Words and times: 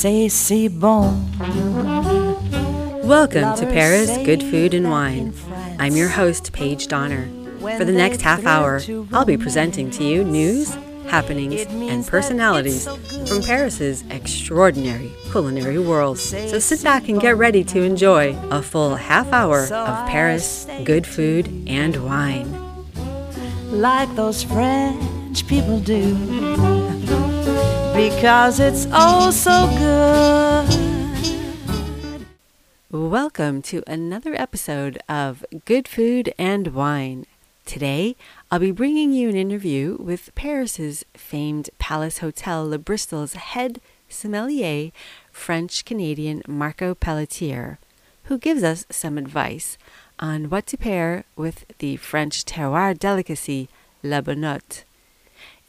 c'est 0.00 0.30
si 0.30 0.68
bon. 0.68 1.12
Welcome 3.04 3.54
to 3.56 3.66
Paris 3.66 4.16
Good 4.24 4.42
Food 4.42 4.72
and 4.72 4.90
Wine. 4.90 5.34
I'm 5.78 5.94
your 5.94 6.08
host, 6.08 6.54
Paige 6.54 6.88
Donner. 6.88 7.28
For 7.76 7.84
the 7.84 7.92
next 7.92 8.22
half 8.22 8.46
hour, 8.46 8.80
I'll 9.12 9.26
be 9.26 9.36
presenting 9.36 9.90
to 9.90 10.02
you 10.02 10.24
news, 10.24 10.74
happenings, 11.08 11.66
and 11.68 12.06
personalities 12.06 12.88
from 13.28 13.42
Paris's 13.42 14.02
extraordinary 14.08 15.12
culinary 15.32 15.78
world. 15.78 16.18
So 16.18 16.58
sit 16.58 16.82
back 16.82 17.10
and 17.10 17.20
get 17.20 17.36
ready 17.36 17.62
to 17.64 17.82
enjoy 17.82 18.34
a 18.50 18.62
full 18.62 18.94
half 18.94 19.30
hour 19.34 19.64
of 19.64 20.08
Paris 20.08 20.66
good 20.82 21.06
food 21.06 21.46
and 21.66 22.06
wine. 22.06 22.50
Like 23.70 24.16
those 24.16 24.42
French 24.44 25.46
people 25.46 25.78
do. 25.78 26.69
Because 28.00 28.60
it's 28.60 28.86
oh 28.92 29.30
so 29.30 29.68
good. 29.76 30.66
Welcome 32.90 33.60
to 33.64 33.82
another 33.86 34.34
episode 34.34 34.98
of 35.06 35.44
Good 35.66 35.86
Food 35.86 36.32
and 36.38 36.68
Wine. 36.68 37.26
Today, 37.66 38.16
I'll 38.50 38.58
be 38.58 38.70
bringing 38.70 39.12
you 39.12 39.28
an 39.28 39.36
interview 39.36 39.98
with 40.00 40.34
Paris's 40.34 41.04
famed 41.12 41.68
Palace 41.78 42.20
Hotel 42.20 42.66
Le 42.66 42.78
Bristol's 42.78 43.34
head 43.34 43.82
sommelier, 44.08 44.92
French 45.30 45.84
Canadian 45.84 46.40
Marco 46.48 46.94
Pelletier, 46.94 47.78
who 48.24 48.38
gives 48.38 48.62
us 48.62 48.86
some 48.88 49.18
advice 49.18 49.76
on 50.18 50.48
what 50.48 50.66
to 50.68 50.78
pair 50.78 51.24
with 51.36 51.66
the 51.80 51.96
French 51.96 52.46
terroir 52.46 52.98
delicacy 52.98 53.68
La 54.02 54.22
Bonnotte. 54.22 54.84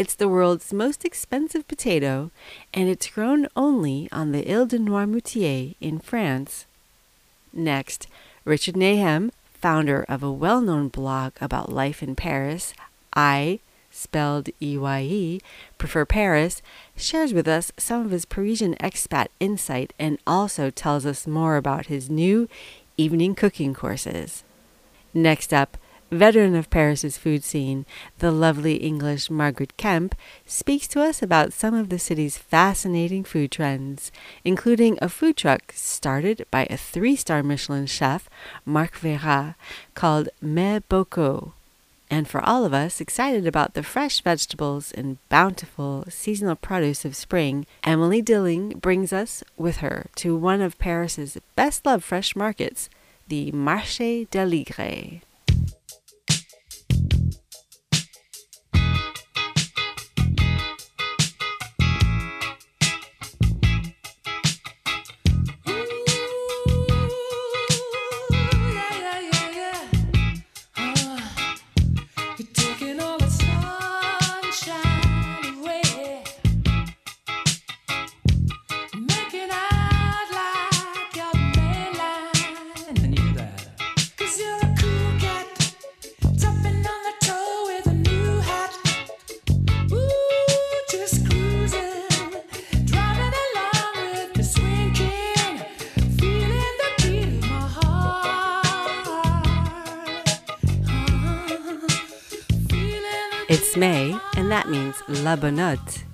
It's 0.02 0.16
the 0.16 0.28
world's 0.28 0.74
most 0.74 1.06
expensive 1.06 1.68
potato, 1.68 2.32
and 2.74 2.90
it's 2.90 3.08
grown 3.08 3.48
only 3.56 4.10
on 4.12 4.32
the 4.32 4.52
Ile 4.52 4.66
de 4.66 4.80
Noirmoutier 4.80 5.76
in 5.80 6.00
France. 6.00 6.66
Next, 7.54 8.08
Richard 8.44 8.74
Nahem, 8.74 9.30
founder 9.54 10.04
of 10.10 10.24
a 10.24 10.32
well 10.32 10.60
known 10.60 10.88
blog 10.88 11.34
about 11.40 11.72
life 11.72 12.02
in 12.02 12.16
Paris, 12.16 12.74
I, 13.16 13.60
spelled 13.92 14.50
E 14.60 14.76
Y 14.76 15.02
E, 15.02 15.42
prefer 15.78 16.04
Paris, 16.04 16.64
shares 16.98 17.32
with 17.32 17.48
us 17.48 17.72
some 17.78 18.04
of 18.04 18.10
his 18.10 18.26
Parisian 18.26 18.74
expat 18.78 19.28
insight 19.40 19.94
and 20.00 20.18
also 20.26 20.72
tells 20.72 21.06
us 21.06 21.28
more 21.28 21.58
about 21.58 21.94
his 21.94 22.10
new 22.10 22.50
evening 22.98 23.36
cooking 23.36 23.76
courses. 23.76 24.44
Next 25.14 25.54
up, 25.54 25.78
veteran 26.12 26.56
of 26.56 26.70
Paris's 26.70 27.18
food 27.18 27.44
scene, 27.44 27.86
the 28.20 28.32
lovely 28.32 28.76
English 28.76 29.30
Margaret 29.30 29.78
Kemp, 29.78 30.14
speaks 30.46 30.88
to 30.90 31.02
us 31.02 31.22
about 31.22 31.54
some 31.54 31.74
of 31.74 31.90
the 31.90 31.98
city's 31.98 32.38
fascinating 32.38 33.24
food 33.24 33.50
trends, 33.52 34.12
including 34.44 35.00
a 35.02 35.08
food 35.10 35.38
truck 35.38 35.72
started 35.74 36.46
by 36.52 36.68
a 36.70 36.78
three 36.78 37.16
star 37.16 37.42
Michelin 37.42 37.86
chef, 37.86 38.30
Marc 38.66 38.96
Veyrat, 38.98 39.56
called 39.96 40.30
Mes 40.42 40.82
Bocaux. 40.90 41.54
And 42.10 42.28
for 42.28 42.42
all 42.42 42.66
of 42.66 42.74
us 42.74 43.00
excited 43.00 43.48
about 43.48 43.74
the 43.74 43.84
fresh 43.84 44.20
vegetables 44.20 44.92
and 44.92 45.18
bountiful 45.30 46.04
seasonal 46.10 46.58
produce 46.58 47.06
of 47.06 47.16
spring, 47.16 47.66
Emily 47.86 48.22
Dilling 48.22 48.80
brings 48.80 49.14
us 49.14 49.46
with 49.56 49.78
her 49.78 50.08
to 50.16 50.36
one 50.36 50.60
of 50.60 50.78
Paris's 50.78 51.38
best 51.56 51.86
loved 51.86 52.04
fresh 52.04 52.36
markets, 52.36 52.90
the 53.30 53.50
Marché 53.54 54.30
d'Aligre. 54.30 55.22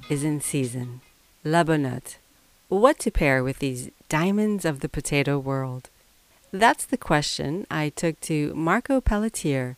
Is 0.10 0.24
in 0.24 0.42
season. 0.42 1.02
La. 1.44 1.64
What 2.70 3.00
to 3.00 3.12
pair 3.12 3.44
with 3.44 3.60
these 3.60 3.90
diamonds 4.10 4.66
of 4.66 4.80
the 4.80 4.90
potato 4.90 5.38
world? 5.38 5.90
That's 6.52 6.86
the 6.86 6.98
question 6.98 7.66
I 7.70 7.90
took 7.90 8.20
to 8.22 8.54
Marco 8.54 9.02
Pelletier, 9.02 9.76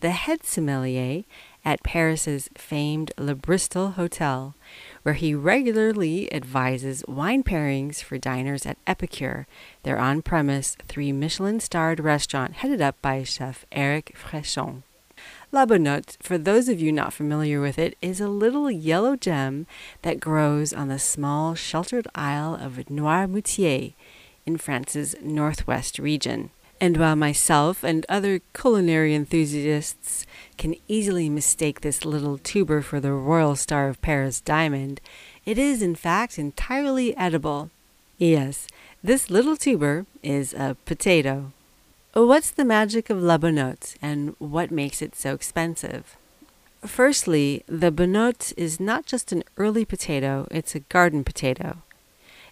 the 0.00 0.10
head 0.10 0.44
sommelier 0.44 1.24
at 1.64 1.82
Paris's 1.82 2.48
famed 2.56 3.12
Le 3.18 3.34
Bristol 3.34 3.92
Hotel, 3.92 4.54
where 5.02 5.14
he 5.14 5.34
regularly 5.34 6.32
advises 6.32 7.04
wine 7.06 7.42
pairings 7.42 8.02
for 8.02 8.18
diners 8.18 8.64
at 8.66 8.78
Epicure, 8.86 9.46
their 9.82 9.98
on 9.98 10.22
premise 10.22 10.76
three 10.88 11.12
Michelin 11.12 11.60
starred 11.60 12.00
restaurant 12.00 12.54
headed 12.54 12.80
up 12.80 12.96
by 13.02 13.22
chef 13.22 13.66
Eric 13.72 14.14
Frechon. 14.14 14.82
La 15.52 15.66
Bonnotte, 15.66 16.16
for 16.22 16.38
those 16.38 16.68
of 16.68 16.80
you 16.80 16.92
not 16.92 17.12
familiar 17.12 17.60
with 17.60 17.76
it, 17.76 17.98
is 18.00 18.20
a 18.20 18.28
little 18.28 18.70
yellow 18.70 19.16
gem 19.16 19.66
that 20.02 20.20
grows 20.20 20.72
on 20.72 20.86
the 20.86 20.98
small 20.98 21.56
sheltered 21.56 22.06
isle 22.14 22.54
of 22.54 22.76
Noirmoutier 22.88 23.94
in 24.46 24.56
France's 24.58 25.16
northwest 25.20 25.98
region. 25.98 26.50
And 26.80 26.96
while 26.96 27.16
myself 27.16 27.82
and 27.82 28.06
other 28.08 28.40
culinary 28.54 29.12
enthusiasts 29.12 30.24
can 30.56 30.76
easily 30.86 31.28
mistake 31.28 31.80
this 31.80 32.04
little 32.04 32.38
tuber 32.38 32.80
for 32.80 33.00
the 33.00 33.12
Royal 33.12 33.56
Star 33.56 33.88
of 33.88 34.00
Paris 34.00 34.40
diamond, 34.40 35.00
it 35.44 35.58
is 35.58 35.82
in 35.82 35.96
fact 35.96 36.38
entirely 36.38 37.16
edible. 37.16 37.70
Yes, 38.18 38.68
this 39.02 39.30
little 39.30 39.56
tuber 39.56 40.06
is 40.22 40.54
a 40.54 40.76
potato. 40.84 41.52
What's 42.12 42.50
the 42.50 42.64
magic 42.64 43.08
of 43.08 43.22
La 43.22 43.38
Bonnotte 43.38 43.94
and 44.02 44.34
what 44.40 44.72
makes 44.72 45.00
it 45.00 45.14
so 45.14 45.32
expensive? 45.32 46.16
Firstly, 46.84 47.62
the 47.68 47.92
Bonnotte 47.92 48.52
is 48.56 48.80
not 48.80 49.06
just 49.06 49.30
an 49.30 49.44
early 49.56 49.84
potato, 49.84 50.48
it's 50.50 50.74
a 50.74 50.80
garden 50.80 51.22
potato. 51.22 51.78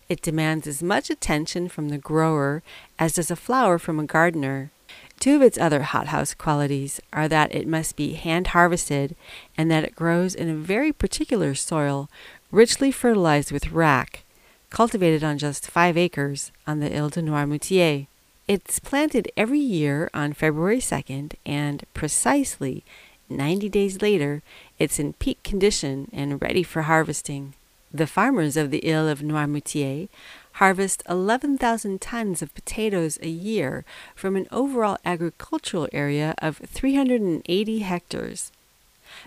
It 0.09 0.23
demands 0.23 0.69
as 0.69 0.81
much 0.81 1.11
attention 1.11 1.69
from 1.69 1.89
the 1.89 1.99
grower 1.99 2.63
as 3.01 3.15
does 3.15 3.33
a 3.33 3.37
flower 3.37 3.81
from 3.81 3.99
a 3.99 4.07
gardener. 4.07 4.71
Two 5.19 5.35
of 5.35 5.43
its 5.43 5.59
other 5.59 5.83
hothouse 5.83 6.35
qualities 6.35 7.01
are 7.13 7.27
that 7.27 7.53
it 7.53 7.67
must 7.67 7.97
be 7.97 8.13
hand 8.13 8.49
harvested 8.49 9.17
and 9.57 9.69
that 9.73 9.83
it 9.83 9.97
grows 9.97 10.37
in 10.37 10.49
a 10.49 10.55
very 10.55 10.93
particular 10.93 11.57
soil, 11.57 12.09
richly 12.53 12.93
fertilized 12.93 13.51
with 13.51 13.73
wrack, 13.73 14.23
cultivated 14.71 15.25
on 15.25 15.37
just 15.37 15.69
five 15.69 15.97
acres 15.97 16.53
on 16.65 16.79
the 16.79 16.97
Ile 16.97 17.09
de 17.09 17.23
Noirmoutier. 17.23 18.07
It's 18.49 18.79
planted 18.79 19.31
every 19.37 19.59
year 19.59 20.09
on 20.15 20.33
February 20.33 20.79
2nd, 20.79 21.35
and 21.45 21.85
precisely 21.93 22.83
90 23.29 23.69
days 23.69 24.01
later, 24.01 24.43
it's 24.79 24.99
in 24.99 25.13
peak 25.13 25.43
condition 25.43 26.09
and 26.15 26.41
ready 26.41 26.63
for 26.63 26.83
harvesting. 26.83 27.53
The 27.93 28.07
farmers 28.07 28.57
of 28.57 28.71
the 28.71 28.91
Ile 28.91 29.07
of 29.07 29.21
Noirmoutier 29.21 30.09
harvest 30.53 31.03
11,000 31.07 32.01
tons 32.01 32.41
of 32.41 32.55
potatoes 32.55 33.19
a 33.21 33.29
year 33.29 33.85
from 34.15 34.35
an 34.35 34.47
overall 34.51 34.97
agricultural 35.05 35.87
area 35.93 36.35
of 36.39 36.57
380 36.57 37.79
hectares. 37.81 38.51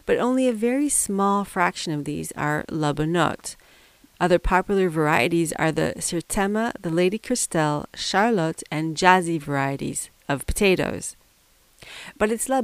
But 0.07 0.17
only 0.17 0.47
a 0.47 0.53
very 0.53 0.89
small 0.89 1.43
fraction 1.43 1.93
of 1.93 2.05
these 2.05 2.31
are 2.31 2.65
La 2.71 2.91
Bonnotte, 2.91 3.55
other 4.21 4.39
popular 4.39 4.87
varieties 4.87 5.51
are 5.53 5.71
the 5.71 5.93
Sirtema, 5.97 6.71
the 6.79 6.91
Lady 6.91 7.17
Christelle, 7.17 7.85
Charlotte, 7.95 8.61
and 8.69 8.95
Jazzy 8.95 9.41
varieties 9.41 10.11
of 10.29 10.45
potatoes. 10.45 11.15
But 12.15 12.31
it's 12.31 12.47
La 12.47 12.61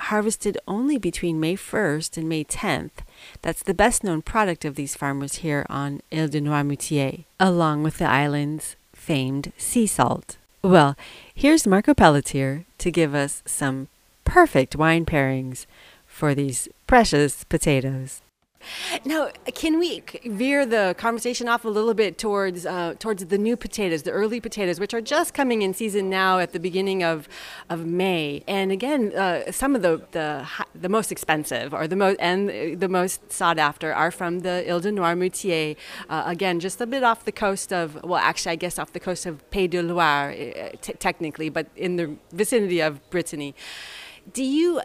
harvested 0.00 0.58
only 0.66 0.98
between 0.98 1.38
May 1.38 1.54
1st 1.54 2.16
and 2.16 2.28
May 2.28 2.42
10th, 2.42 3.04
that's 3.40 3.62
the 3.62 3.72
best 3.72 4.02
known 4.02 4.22
product 4.22 4.64
of 4.64 4.74
these 4.74 4.96
farmers 4.96 5.36
here 5.36 5.64
on 5.70 6.00
Ile 6.12 6.26
de 6.26 6.40
Noirmoutier, 6.40 7.24
along 7.38 7.84
with 7.84 7.98
the 7.98 8.08
island's 8.08 8.74
famed 8.92 9.52
sea 9.56 9.86
salt. 9.86 10.36
Well, 10.60 10.96
here's 11.32 11.68
Marco 11.68 11.94
Pelletier 11.94 12.64
to 12.78 12.90
give 12.90 13.14
us 13.14 13.44
some 13.46 13.86
perfect 14.24 14.74
wine 14.74 15.06
pairings 15.06 15.66
for 16.08 16.34
these 16.34 16.68
precious 16.88 17.44
potatoes. 17.44 18.20
Now, 19.04 19.30
can 19.54 19.78
we 19.78 20.02
veer 20.24 20.66
the 20.66 20.94
conversation 20.98 21.48
off 21.48 21.64
a 21.64 21.68
little 21.68 21.94
bit 21.94 22.18
towards 22.18 22.66
uh, 22.66 22.94
towards 22.98 23.24
the 23.24 23.38
new 23.38 23.56
potatoes, 23.56 24.02
the 24.02 24.10
early 24.10 24.40
potatoes, 24.40 24.78
which 24.78 24.92
are 24.92 25.00
just 25.00 25.32
coming 25.32 25.62
in 25.62 25.72
season 25.74 26.10
now 26.10 26.38
at 26.38 26.52
the 26.52 26.60
beginning 26.60 27.02
of 27.02 27.28
of 27.68 27.86
May? 27.86 28.42
And 28.46 28.70
again, 28.70 29.12
uh, 29.16 29.50
some 29.50 29.74
of 29.74 29.82
the, 29.82 30.02
the 30.12 30.46
the 30.74 30.88
most 30.88 31.10
expensive 31.10 31.72
or 31.72 31.86
the 31.86 31.96
most 31.96 32.18
and 32.20 32.80
the 32.80 32.88
most 32.88 33.32
sought 33.32 33.58
after 33.58 33.94
are 33.94 34.10
from 34.10 34.40
the 34.40 34.64
Ile 34.68 34.80
de 34.80 34.92
Noirmoutier. 34.92 35.76
Uh, 36.08 36.24
again, 36.26 36.60
just 36.60 36.80
a 36.80 36.86
bit 36.86 37.02
off 37.02 37.24
the 37.24 37.32
coast 37.32 37.72
of 37.72 38.02
well, 38.04 38.20
actually, 38.20 38.52
I 38.52 38.56
guess 38.56 38.78
off 38.78 38.92
the 38.92 39.00
coast 39.00 39.24
of 39.26 39.48
Pays 39.50 39.70
de 39.70 39.82
Loire, 39.82 40.30
uh, 40.30 40.70
t- 40.80 40.92
technically, 40.94 41.48
but 41.48 41.68
in 41.76 41.96
the 41.96 42.16
vicinity 42.32 42.80
of 42.80 43.08
Brittany 43.10 43.54
do 44.32 44.44
you 44.44 44.80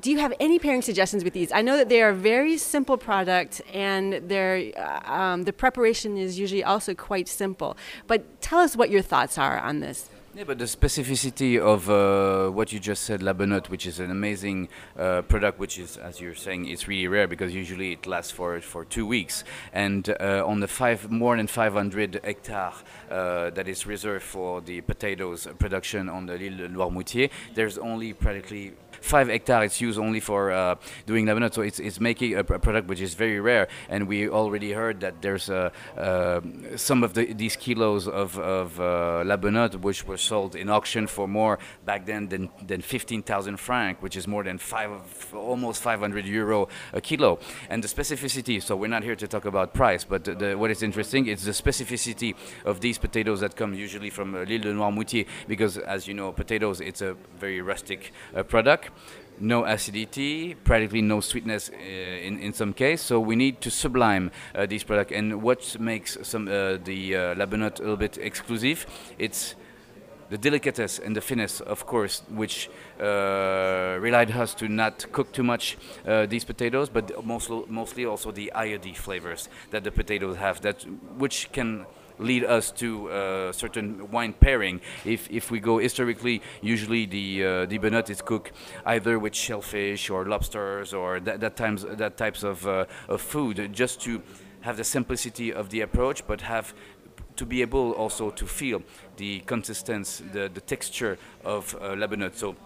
do 0.00 0.10
you 0.10 0.18
have 0.18 0.32
any 0.40 0.58
pairing 0.58 0.82
suggestions 0.82 1.24
with 1.24 1.32
these? 1.32 1.50
I 1.52 1.62
know 1.62 1.76
that 1.76 1.88
they 1.88 2.02
are 2.02 2.10
a 2.10 2.14
very 2.14 2.56
simple 2.58 2.96
product, 2.96 3.62
and 3.72 4.14
they 4.14 4.72
uh, 4.74 5.12
um, 5.12 5.44
the 5.44 5.52
preparation 5.52 6.16
is 6.16 6.38
usually 6.38 6.64
also 6.64 6.94
quite 6.94 7.28
simple. 7.28 7.76
But 8.06 8.40
tell 8.40 8.58
us 8.58 8.76
what 8.76 8.90
your 8.90 9.02
thoughts 9.02 9.38
are 9.38 9.58
on 9.58 9.80
this. 9.80 10.10
Yeah, 10.38 10.44
but 10.44 10.58
the 10.58 10.66
specificity 10.66 11.58
of 11.58 11.90
uh, 11.90 12.48
what 12.52 12.72
you 12.72 12.78
just 12.78 13.02
said, 13.02 13.24
La 13.24 13.32
Bonnotte, 13.32 13.70
which 13.70 13.88
is 13.88 13.98
an 13.98 14.12
amazing 14.12 14.68
uh, 14.96 15.22
product, 15.22 15.58
which 15.58 15.80
is, 15.80 15.96
as 15.96 16.20
you're 16.20 16.36
saying, 16.36 16.66
it's 16.68 16.86
really 16.86 17.08
rare 17.08 17.26
because 17.26 17.52
usually 17.52 17.94
it 17.94 18.06
lasts 18.06 18.30
for 18.30 18.60
for 18.60 18.84
two 18.84 19.04
weeks. 19.04 19.42
And 19.72 20.08
uh, 20.08 20.44
on 20.46 20.60
the 20.60 20.68
five 20.68 21.10
more 21.10 21.36
than 21.36 21.48
500 21.48 22.20
hectares 22.22 22.74
uh, 23.10 23.50
that 23.50 23.66
is 23.66 23.84
reserved 23.84 24.22
for 24.22 24.60
the 24.60 24.80
potatoes 24.82 25.48
production 25.58 26.08
on 26.08 26.26
the 26.26 26.34
L'Île 26.34 26.56
de 26.56 26.68
Noirmoutier, 26.68 27.30
there's 27.54 27.76
only 27.76 28.12
practically 28.12 28.74
five 29.00 29.28
hectares 29.28 29.68
it's 29.68 29.80
used 29.80 29.98
only 29.98 30.20
for 30.20 30.50
uh, 30.50 30.74
doing 31.06 31.26
Bonnotte. 31.26 31.54
So 31.54 31.62
it's, 31.62 31.78
it's 31.78 32.00
making 32.00 32.34
a, 32.34 32.40
a, 32.40 32.58
product 32.58 32.88
which 32.88 33.00
is 33.00 33.14
very 33.14 33.40
rare. 33.40 33.68
And 33.88 34.08
we 34.08 34.28
already 34.28 34.72
heard 34.72 35.00
that 35.00 35.22
there's 35.22 35.50
uh, 35.50 35.70
uh, 35.96 36.40
some 36.76 37.02
of 37.02 37.14
the, 37.14 37.32
these 37.32 37.56
kilos 37.56 38.08
of, 38.08 38.38
of 38.38 38.80
uh, 38.80 39.78
which 39.80 40.06
were 40.06 40.16
sold 40.16 40.54
in 40.56 40.68
auction 40.68 41.06
for 41.06 41.28
more 41.28 41.58
back 41.84 42.06
then 42.06 42.28
than, 42.28 42.50
than 42.66 42.80
15,000 42.80 43.56
francs, 43.58 44.02
which 44.02 44.16
is 44.16 44.26
more 44.26 44.44
than 44.44 44.58
five, 44.58 44.90
almost 45.34 45.82
500 45.82 46.26
euro 46.26 46.68
a 46.92 47.00
kilo. 47.00 47.38
And 47.70 47.82
the 47.82 47.88
specificity, 47.88 48.62
so 48.62 48.76
we're 48.76 48.88
not 48.88 49.02
here 49.02 49.16
to 49.16 49.28
talk 49.28 49.44
about 49.44 49.74
price, 49.74 50.04
but 50.04 50.24
the, 50.24 50.34
the, 50.34 50.54
what 50.58 50.70
is 50.70 50.82
interesting 50.82 51.26
is 51.26 51.44
the 51.44 51.52
specificity 51.52 52.34
of 52.64 52.80
these 52.80 52.98
potatoes 52.98 53.40
that 53.40 53.56
come 53.56 53.74
usually 53.74 54.10
from 54.10 54.34
uh, 54.34 54.38
l'Île 54.40 54.62
de 54.62 54.72
Noirmoutier, 54.72 55.26
because 55.46 55.78
as 55.78 56.06
you 56.06 56.14
know, 56.14 56.32
potatoes, 56.32 56.80
it's 56.80 57.02
a 57.02 57.16
very 57.38 57.60
rustic 57.60 58.12
uh, 58.34 58.42
product 58.88 59.18
no 59.40 59.64
acidity, 59.64 60.54
practically 60.54 61.02
no 61.02 61.20
sweetness 61.20 61.70
uh, 61.70 61.76
in, 61.76 62.38
in 62.40 62.52
some 62.52 62.72
case. 62.72 63.00
So 63.00 63.20
we 63.20 63.36
need 63.36 63.60
to 63.60 63.70
sublime 63.70 64.30
uh, 64.54 64.66
these 64.66 64.84
products. 64.84 65.12
And 65.12 65.42
what 65.42 65.78
makes 65.80 66.18
some 66.22 66.48
uh, 66.48 66.78
the 66.84 67.16
uh, 67.16 67.34
a 67.34 67.80
little 67.80 67.96
bit 67.96 68.18
exclusive? 68.18 68.86
It's 69.18 69.54
the 70.30 70.36
delicatesse 70.36 70.98
and 70.98 71.16
the 71.16 71.20
finesse, 71.20 71.60
of 71.60 71.86
course, 71.86 72.22
which 72.28 72.68
uh, 73.00 73.96
relied 74.00 74.30
us 74.30 74.54
to 74.54 74.68
not 74.68 75.10
cook 75.12 75.32
too 75.32 75.42
much 75.42 75.78
uh, 76.06 76.26
these 76.26 76.44
potatoes, 76.44 76.90
but 76.90 77.24
mostly, 77.24 77.64
mostly 77.68 78.04
also 78.04 78.30
the 78.30 78.52
iodine 78.52 78.94
flavors 78.94 79.48
that 79.70 79.84
the 79.84 79.90
potatoes 79.90 80.36
have, 80.36 80.60
that 80.60 80.84
which 81.16 81.50
can 81.52 81.86
lead 82.18 82.44
us 82.44 82.70
to 82.72 83.08
a 83.08 83.48
uh, 83.48 83.52
certain 83.52 84.10
wine 84.10 84.32
pairing. 84.32 84.80
If, 85.04 85.30
if 85.30 85.50
we 85.50 85.60
go 85.60 85.78
historically, 85.78 86.42
usually 86.60 87.06
the 87.06 87.44
uh, 87.44 87.66
the 87.66 87.78
Bonnotte 87.78 88.10
is 88.10 88.22
cooked 88.22 88.52
either 88.84 89.18
with 89.18 89.34
shellfish 89.34 90.10
or 90.10 90.24
lobsters 90.24 90.92
or 90.92 91.20
that, 91.20 91.40
that 91.40 91.56
times 91.56 91.84
that 91.84 92.16
types 92.16 92.42
of, 92.42 92.66
uh, 92.66 92.86
of 93.08 93.20
food, 93.20 93.72
just 93.72 94.00
to 94.02 94.22
have 94.62 94.76
the 94.76 94.84
simplicity 94.84 95.52
of 95.52 95.70
the 95.70 95.80
approach, 95.82 96.26
but 96.26 96.40
have 96.40 96.74
to 97.36 97.46
be 97.46 97.62
able 97.62 97.92
also 97.92 98.30
to 98.30 98.46
feel 98.46 98.82
the 99.16 99.40
consistency, 99.40 100.24
the, 100.32 100.50
the 100.52 100.60
texture 100.60 101.16
of 101.44 101.74
uh. 101.80 102.34
So 102.34 102.56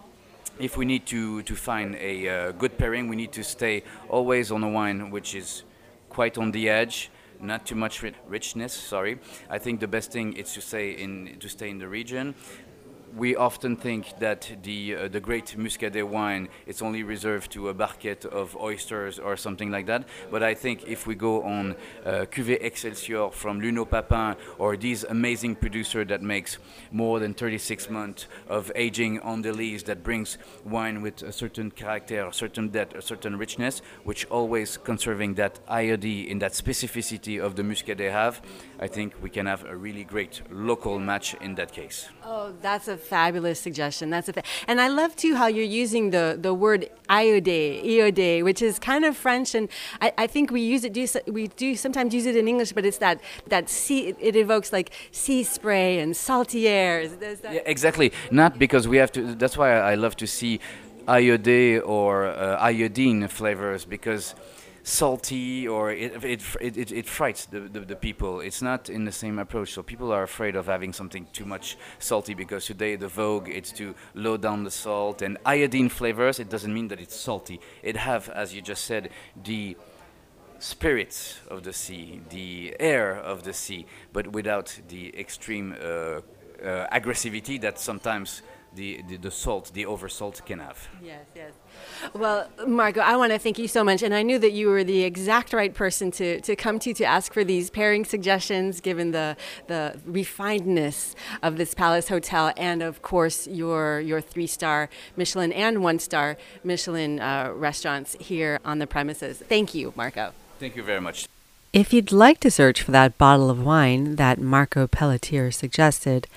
if 0.59 0.77
we 0.77 0.85
need 0.85 1.05
to, 1.07 1.43
to 1.43 1.55
find 1.55 1.95
a 1.95 2.27
uh, 2.27 2.51
good 2.53 2.77
pairing, 2.77 3.07
we 3.07 3.15
need 3.15 3.31
to 3.33 3.43
stay 3.43 3.83
always 4.09 4.51
on 4.51 4.63
a 4.63 4.69
wine 4.69 5.11
which 5.11 5.35
is 5.35 5.63
quite 6.09 6.37
on 6.37 6.51
the 6.51 6.69
edge, 6.69 7.09
not 7.43 7.65
too 7.65 7.75
much 7.75 8.03
richness. 8.27 8.73
Sorry, 8.73 9.19
I 9.49 9.59
think 9.59 9.79
the 9.79 9.87
best 9.87 10.11
thing 10.11 10.33
is 10.33 10.53
to 10.53 10.61
stay 10.61 10.91
in 10.91 11.37
to 11.39 11.49
stay 11.49 11.69
in 11.69 11.77
the 11.77 11.87
region 11.87 12.35
we 13.15 13.35
often 13.35 13.75
think 13.75 14.17
that 14.19 14.49
the 14.63 14.95
uh, 14.95 15.07
the 15.07 15.19
great 15.19 15.55
Muscadet 15.57 16.07
wine 16.07 16.49
is 16.65 16.81
only 16.81 17.03
reserved 17.03 17.51
to 17.51 17.69
a 17.69 17.73
barquette 17.73 18.25
of 18.25 18.55
oysters 18.57 19.19
or 19.19 19.37
something 19.37 19.69
like 19.69 19.85
that. 19.85 20.07
But 20.31 20.41
I 20.41 20.53
think 20.53 20.83
if 20.87 21.05
we 21.05 21.15
go 21.15 21.43
on 21.43 21.75
uh, 22.05 22.25
Cuvée 22.31 22.57
Excelsior 22.61 23.29
from 23.29 23.61
Luneau-Papin 23.61 24.35
or 24.57 24.77
these 24.77 25.03
amazing 25.03 25.55
producer 25.55 26.03
that 26.05 26.21
makes 26.21 26.57
more 26.91 27.19
than 27.19 27.33
36 27.33 27.89
months 27.89 28.27
of 28.47 28.71
aging 28.75 29.19
on 29.19 29.41
the 29.41 29.51
lees 29.51 29.83
that 29.83 30.03
brings 30.03 30.37
wine 30.65 31.01
with 31.01 31.21
a 31.23 31.31
certain 31.31 31.69
character, 31.69 32.27
a 32.27 32.33
certain 32.33 32.69
depth, 32.69 32.95
a 32.95 33.01
certain 33.01 33.37
richness, 33.37 33.81
which 34.03 34.25
always 34.25 34.77
conserving 34.77 35.35
that 35.35 35.59
iodine 35.67 36.27
in 36.27 36.39
that 36.39 36.53
specificity 36.53 37.39
of 37.39 37.55
the 37.55 37.63
Muscadet 37.63 38.11
have, 38.11 38.41
I 38.79 38.87
think 38.87 39.13
we 39.21 39.29
can 39.29 39.45
have 39.45 39.65
a 39.65 39.75
really 39.75 40.03
great 40.03 40.41
local 40.49 40.99
match 40.99 41.35
in 41.35 41.55
that 41.55 41.71
case. 41.71 42.09
Oh, 42.25 42.53
that's 42.61 42.87
a 42.87 42.97
fabulous 43.03 43.59
suggestion. 43.59 44.09
That's 44.09 44.29
a 44.29 44.33
fa- 44.33 44.43
and 44.67 44.79
I 44.81 44.87
love 44.87 45.15
too 45.15 45.35
how 45.35 45.47
you're 45.47 45.73
using 45.83 46.09
the 46.11 46.37
the 46.39 46.53
word 46.53 46.89
iode, 47.09 47.83
iode, 47.85 48.43
which 48.43 48.61
is 48.61 48.79
kind 48.79 49.05
of 49.05 49.15
French, 49.15 49.55
and 49.55 49.69
I, 50.01 50.13
I 50.17 50.27
think 50.27 50.51
we 50.51 50.61
use 50.61 50.83
it. 50.83 50.93
Do 50.93 51.05
we 51.31 51.47
do 51.47 51.75
sometimes 51.75 52.13
use 52.13 52.25
it 52.25 52.35
in 52.35 52.47
English, 52.47 52.71
but 52.73 52.85
it's 52.85 52.97
that 52.99 53.21
that 53.47 53.69
sea. 53.69 54.15
It 54.19 54.35
evokes 54.35 54.71
like 54.71 54.91
sea 55.11 55.43
spray 55.43 55.99
and 55.99 56.15
salty 56.15 56.67
air. 56.67 57.03
Yeah, 57.03 57.61
exactly. 57.65 58.11
Not 58.31 58.57
because 58.57 58.87
we 58.87 58.97
have 58.97 59.11
to. 59.13 59.35
That's 59.35 59.57
why 59.57 59.69
I 59.91 59.95
love 59.95 60.15
to 60.17 60.27
see 60.27 60.59
iode 61.07 61.81
or 61.85 62.27
uh, 62.27 62.57
iodine 62.59 63.27
flavors 63.27 63.85
because 63.85 64.35
salty 64.83 65.65
or 65.65 65.91
it 65.91 66.23
it 66.23 66.41
it, 66.59 66.91
it, 66.91 67.05
frights 67.07 67.45
the, 67.45 67.61
the, 67.61 67.79
the, 67.79 67.95
people. 67.95 68.41
It's 68.41 68.61
not 68.61 68.89
in 68.89 69.05
the 69.05 69.11
same 69.11 69.39
approach. 69.39 69.73
So 69.73 69.81
people 69.81 70.11
are 70.11 70.23
afraid 70.23 70.55
of 70.55 70.67
having 70.67 70.93
something 70.93 71.25
too 71.31 71.45
much 71.45 71.77
salty 71.99 72.33
because 72.33 72.65
today 72.65 72.95
the 72.97 73.07
vogue 73.07 73.49
it's 73.49 73.71
to 73.73 73.95
low 74.13 74.37
down 74.37 74.65
the 74.65 74.71
salt 74.71 75.21
and 75.21 75.37
iodine 75.45 75.89
flavors. 75.89 76.39
It 76.39 76.49
doesn't 76.49 76.73
mean 76.73 76.89
that 76.89 76.99
it's 76.99 77.15
salty. 77.15 77.61
It 77.81 77.95
have, 77.95 78.29
as 78.29 78.53
you 78.53 78.61
just 78.61 78.83
said, 78.83 79.09
the 79.41 79.77
spirits 80.59 81.39
of 81.49 81.63
the 81.63 81.73
sea, 81.73 82.21
the 82.29 82.75
air 82.79 83.15
of 83.15 83.43
the 83.43 83.53
sea, 83.53 83.85
but 84.11 84.27
without 84.31 84.79
the 84.89 85.17
extreme 85.17 85.75
uh, 85.81 85.85
uh, 85.85 86.87
aggressivity 86.91 87.59
that 87.59 87.79
sometimes 87.79 88.41
the, 88.75 89.01
the, 89.07 89.17
the 89.17 89.31
salt, 89.31 89.71
the 89.73 89.85
oversalt 89.85 90.45
can 90.45 90.59
have. 90.59 90.87
Yes, 91.01 91.25
yes. 91.35 91.51
Well, 92.13 92.49
Marco, 92.67 93.01
I 93.01 93.15
want 93.15 93.31
to 93.31 93.39
thank 93.39 93.57
you 93.57 93.67
so 93.67 93.83
much. 93.83 94.03
And 94.03 94.13
I 94.13 94.23
knew 94.23 94.39
that 94.39 94.51
you 94.51 94.67
were 94.67 94.83
the 94.83 95.03
exact 95.03 95.53
right 95.53 95.73
person 95.73 96.11
to, 96.11 96.41
to 96.41 96.55
come 96.55 96.79
to 96.79 96.93
to 96.93 97.03
ask 97.03 97.33
for 97.33 97.43
these 97.43 97.69
pairing 97.69 98.05
suggestions, 98.05 98.81
given 98.81 99.11
the, 99.11 99.37
the 99.67 99.99
refinedness 100.07 101.15
of 101.41 101.57
this 101.57 101.73
Palace 101.73 102.09
Hotel 102.09 102.53
and, 102.57 102.81
of 102.81 103.01
course, 103.01 103.47
your, 103.47 103.99
your 103.99 104.21
three 104.21 104.47
star 104.47 104.89
Michelin 105.15 105.51
and 105.51 105.83
one 105.83 105.99
star 105.99 106.37
Michelin 106.63 107.19
uh, 107.19 107.51
restaurants 107.53 108.15
here 108.19 108.59
on 108.65 108.79
the 108.79 108.87
premises. 108.87 109.37
Thank 109.37 109.73
you, 109.73 109.93
Marco. 109.95 110.31
Thank 110.59 110.75
you 110.75 110.83
very 110.83 111.01
much. 111.01 111.27
If 111.73 111.91
you'd 111.91 112.11
like 112.11 112.39
to 112.41 112.51
search 112.51 112.83
for 112.83 112.91
that 112.91 113.17
bottle 113.17 113.49
of 113.49 113.63
wine 113.63 114.15
that 114.17 114.39
Marco 114.39 114.85
Pelletier 114.85 115.49
suggested, 115.49 116.27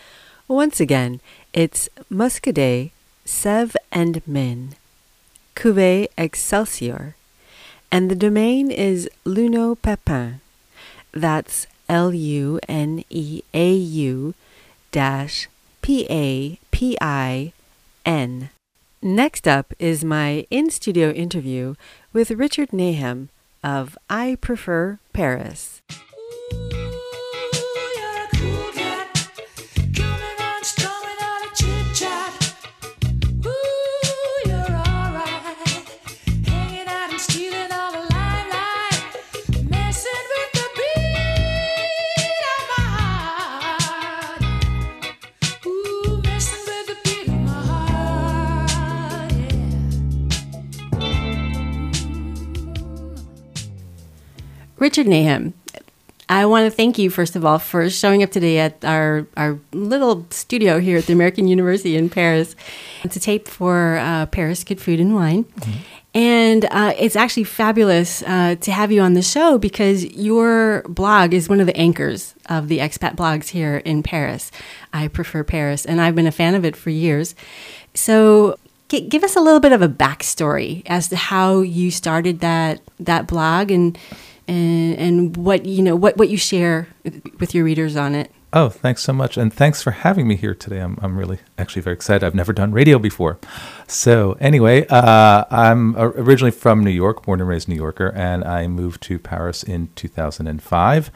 once 0.48 0.80
again, 0.80 1.20
it's 1.56 1.88
Muscadet, 2.10 2.90
Sèvre 3.24 3.76
et 3.90 4.28
Maine, 4.28 4.76
Cuvée 5.56 6.06
Excelsior, 6.18 7.16
and 7.90 8.10
the 8.10 8.14
domain 8.14 8.70
is 8.70 9.08
Luneau-Papin. 9.24 10.40
That's 11.12 11.66
L 11.88 12.12
U 12.12 12.60
N 12.68 13.04
E 13.08 13.42
A 13.54 13.72
U 13.72 14.34
dash 14.92 15.48
P 15.80 16.06
A 16.10 16.58
P 16.70 16.98
I 17.00 17.52
N. 18.04 18.50
Next 19.00 19.48
up 19.48 19.72
is 19.78 20.04
my 20.04 20.46
in 20.50 20.68
studio 20.68 21.10
interview 21.10 21.74
with 22.12 22.30
Richard 22.32 22.68
Nahem 22.70 23.28
of 23.64 23.96
I 24.10 24.36
Prefer 24.42 24.98
Paris. 25.14 25.80
Richard 54.86 55.08
Nahem, 55.08 55.52
I 56.28 56.46
want 56.46 56.64
to 56.64 56.70
thank 56.70 56.96
you, 56.96 57.10
first 57.10 57.34
of 57.34 57.44
all, 57.44 57.58
for 57.58 57.90
showing 57.90 58.22
up 58.22 58.30
today 58.30 58.60
at 58.60 58.84
our, 58.84 59.26
our 59.36 59.58
little 59.72 60.28
studio 60.30 60.78
here 60.78 60.98
at 60.98 61.06
the 61.06 61.12
American 61.12 61.48
University 61.48 61.96
in 61.96 62.08
Paris 62.08 62.54
to 63.02 63.18
tape 63.18 63.48
for 63.48 63.96
uh, 63.96 64.26
Paris 64.26 64.62
Good 64.62 64.80
Food 64.80 65.00
and 65.00 65.12
Wine. 65.12 65.42
Mm-hmm. 65.42 65.72
And 66.14 66.64
uh, 66.66 66.94
it's 66.96 67.16
actually 67.16 67.42
fabulous 67.42 68.22
uh, 68.22 68.54
to 68.60 68.70
have 68.70 68.92
you 68.92 69.00
on 69.00 69.14
the 69.14 69.22
show 69.22 69.58
because 69.58 70.04
your 70.04 70.84
blog 70.88 71.34
is 71.34 71.48
one 71.48 71.58
of 71.58 71.66
the 71.66 71.76
anchors 71.76 72.36
of 72.48 72.68
the 72.68 72.78
expat 72.78 73.16
blogs 73.16 73.48
here 73.48 73.78
in 73.78 74.04
Paris. 74.04 74.52
I 74.92 75.08
prefer 75.08 75.42
Paris, 75.42 75.84
and 75.84 76.00
I've 76.00 76.14
been 76.14 76.28
a 76.28 76.32
fan 76.32 76.54
of 76.54 76.64
it 76.64 76.76
for 76.76 76.90
years. 76.90 77.34
So, 77.94 78.56
g- 78.88 79.00
give 79.00 79.24
us 79.24 79.34
a 79.34 79.40
little 79.40 79.58
bit 79.58 79.72
of 79.72 79.82
a 79.82 79.88
backstory 79.88 80.84
as 80.86 81.08
to 81.08 81.16
how 81.16 81.62
you 81.62 81.90
started 81.90 82.38
that 82.38 82.82
that 83.00 83.26
blog 83.26 83.72
and 83.72 83.98
and, 84.48 84.96
and 84.96 85.36
what 85.36 85.66
you 85.66 85.82
know 85.82 85.96
what, 85.96 86.16
what 86.16 86.28
you 86.28 86.36
share 86.36 86.88
with 87.38 87.54
your 87.54 87.64
readers 87.64 87.96
on 87.96 88.14
it. 88.14 88.30
Oh, 88.52 88.68
thanks 88.68 89.02
so 89.02 89.12
much. 89.12 89.36
And 89.36 89.52
thanks 89.52 89.82
for 89.82 89.90
having 89.90 90.26
me 90.26 90.36
here 90.36 90.54
today. 90.54 90.78
I'm, 90.78 90.98
I'm 91.02 91.18
really 91.18 91.40
actually 91.58 91.82
very 91.82 91.94
excited. 91.94 92.24
I've 92.24 92.34
never 92.34 92.52
done 92.52 92.72
radio 92.72 92.98
before. 92.98 93.38
So, 93.86 94.32
anyway, 94.40 94.86
uh, 94.86 95.44
I'm 95.50 95.94
originally 95.96 96.52
from 96.52 96.82
New 96.82 96.90
York, 96.90 97.26
born 97.26 97.40
and 97.40 97.48
raised 97.48 97.68
New 97.68 97.74
Yorker, 97.74 98.12
and 98.14 98.44
I 98.44 98.66
moved 98.66 99.02
to 99.02 99.18
Paris 99.18 99.62
in 99.62 99.90
2005. 99.96 101.10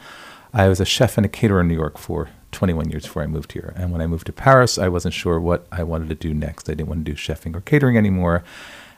I 0.53 0.67
was 0.67 0.79
a 0.79 0.85
chef 0.85 1.17
and 1.17 1.25
a 1.25 1.29
caterer 1.29 1.61
in 1.61 1.67
New 1.67 1.73
York 1.73 1.97
for 1.97 2.29
21 2.51 2.89
years 2.89 3.03
before 3.03 3.23
I 3.23 3.27
moved 3.27 3.53
here. 3.53 3.73
And 3.75 3.91
when 3.91 4.01
I 4.01 4.07
moved 4.07 4.27
to 4.27 4.33
Paris, 4.33 4.77
I 4.77 4.89
wasn't 4.89 5.13
sure 5.13 5.39
what 5.39 5.65
I 5.71 5.83
wanted 5.83 6.09
to 6.09 6.15
do 6.15 6.33
next. 6.33 6.69
I 6.69 6.73
didn't 6.73 6.89
want 6.89 7.05
to 7.05 7.11
do 7.11 7.17
chefing 7.17 7.55
or 7.55 7.61
catering 7.61 7.97
anymore. 7.97 8.43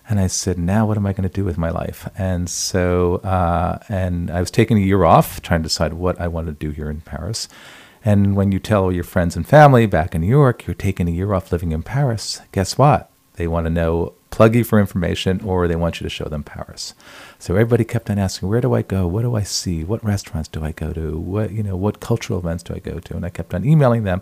And 0.10 0.20
I 0.20 0.28
said, 0.28 0.58
now 0.58 0.86
what 0.86 0.98
am 0.98 1.06
I 1.06 1.14
going 1.14 1.28
to 1.28 1.34
do 1.34 1.46
with 1.46 1.58
my 1.58 1.70
life? 1.70 2.10
And 2.18 2.50
so, 2.50 3.16
uh, 3.18 3.80
and 3.88 4.30
I 4.30 4.40
was 4.40 4.52
taking 4.52 4.78
a 4.78 4.82
year 4.82 5.06
off, 5.06 5.42
trying 5.42 5.62
to 5.62 5.70
decide 5.70 5.94
what 5.94 6.20
I 6.20 6.28
wanted 6.28 6.60
to 6.60 6.68
do 6.68 6.72
here 6.72 6.90
in 6.90 7.02
Paris. 7.02 7.48
And 8.04 8.36
when 8.36 8.52
you 8.52 8.60
tell 8.60 8.92
your 8.92 9.06
friends 9.06 9.38
and 9.38 9.48
family 9.48 9.86
back 9.86 10.14
in 10.14 10.22
New 10.22 10.28
York 10.28 10.68
you're 10.68 10.74
taking 10.74 11.08
a 11.08 11.12
year 11.12 11.34
off 11.34 11.52
living 11.52 11.72
in 11.72 11.84
Paris, 11.84 12.42
guess 12.52 12.78
what? 12.78 13.10
They 13.36 13.48
want 13.48 13.66
to 13.66 13.70
know, 13.70 14.14
plug 14.34 14.56
you 14.56 14.64
for 14.64 14.80
information, 14.80 15.40
or 15.46 15.68
they 15.68 15.76
want 15.76 16.02
you 16.02 16.06
to 16.06 16.10
show 16.10 16.26
them 16.26 16.44
Paris. 16.44 16.96
So 17.38 17.54
everybody 17.54 17.84
kept 17.84 18.10
on 18.10 18.18
asking, 18.18 18.50
where 18.50 18.62
do 18.62 18.74
I 18.74 18.82
go? 18.82 19.06
What 19.06 19.22
do 19.22 19.36
I 19.36 19.44
see? 19.44 19.84
What 19.84 20.04
restaurants 20.04 20.50
do 20.50 20.64
I 20.64 20.72
go 20.72 20.92
to? 20.92 21.20
What 21.20 21.52
you 21.52 21.62
know, 21.62 21.76
what 21.76 22.00
cultural 22.00 22.40
events 22.40 22.64
do 22.64 22.74
I 22.74 22.80
go 22.80 22.98
to? 22.98 23.16
And 23.16 23.24
I 23.24 23.30
kept 23.30 23.54
on 23.54 23.64
emailing 23.64 24.06
them. 24.06 24.22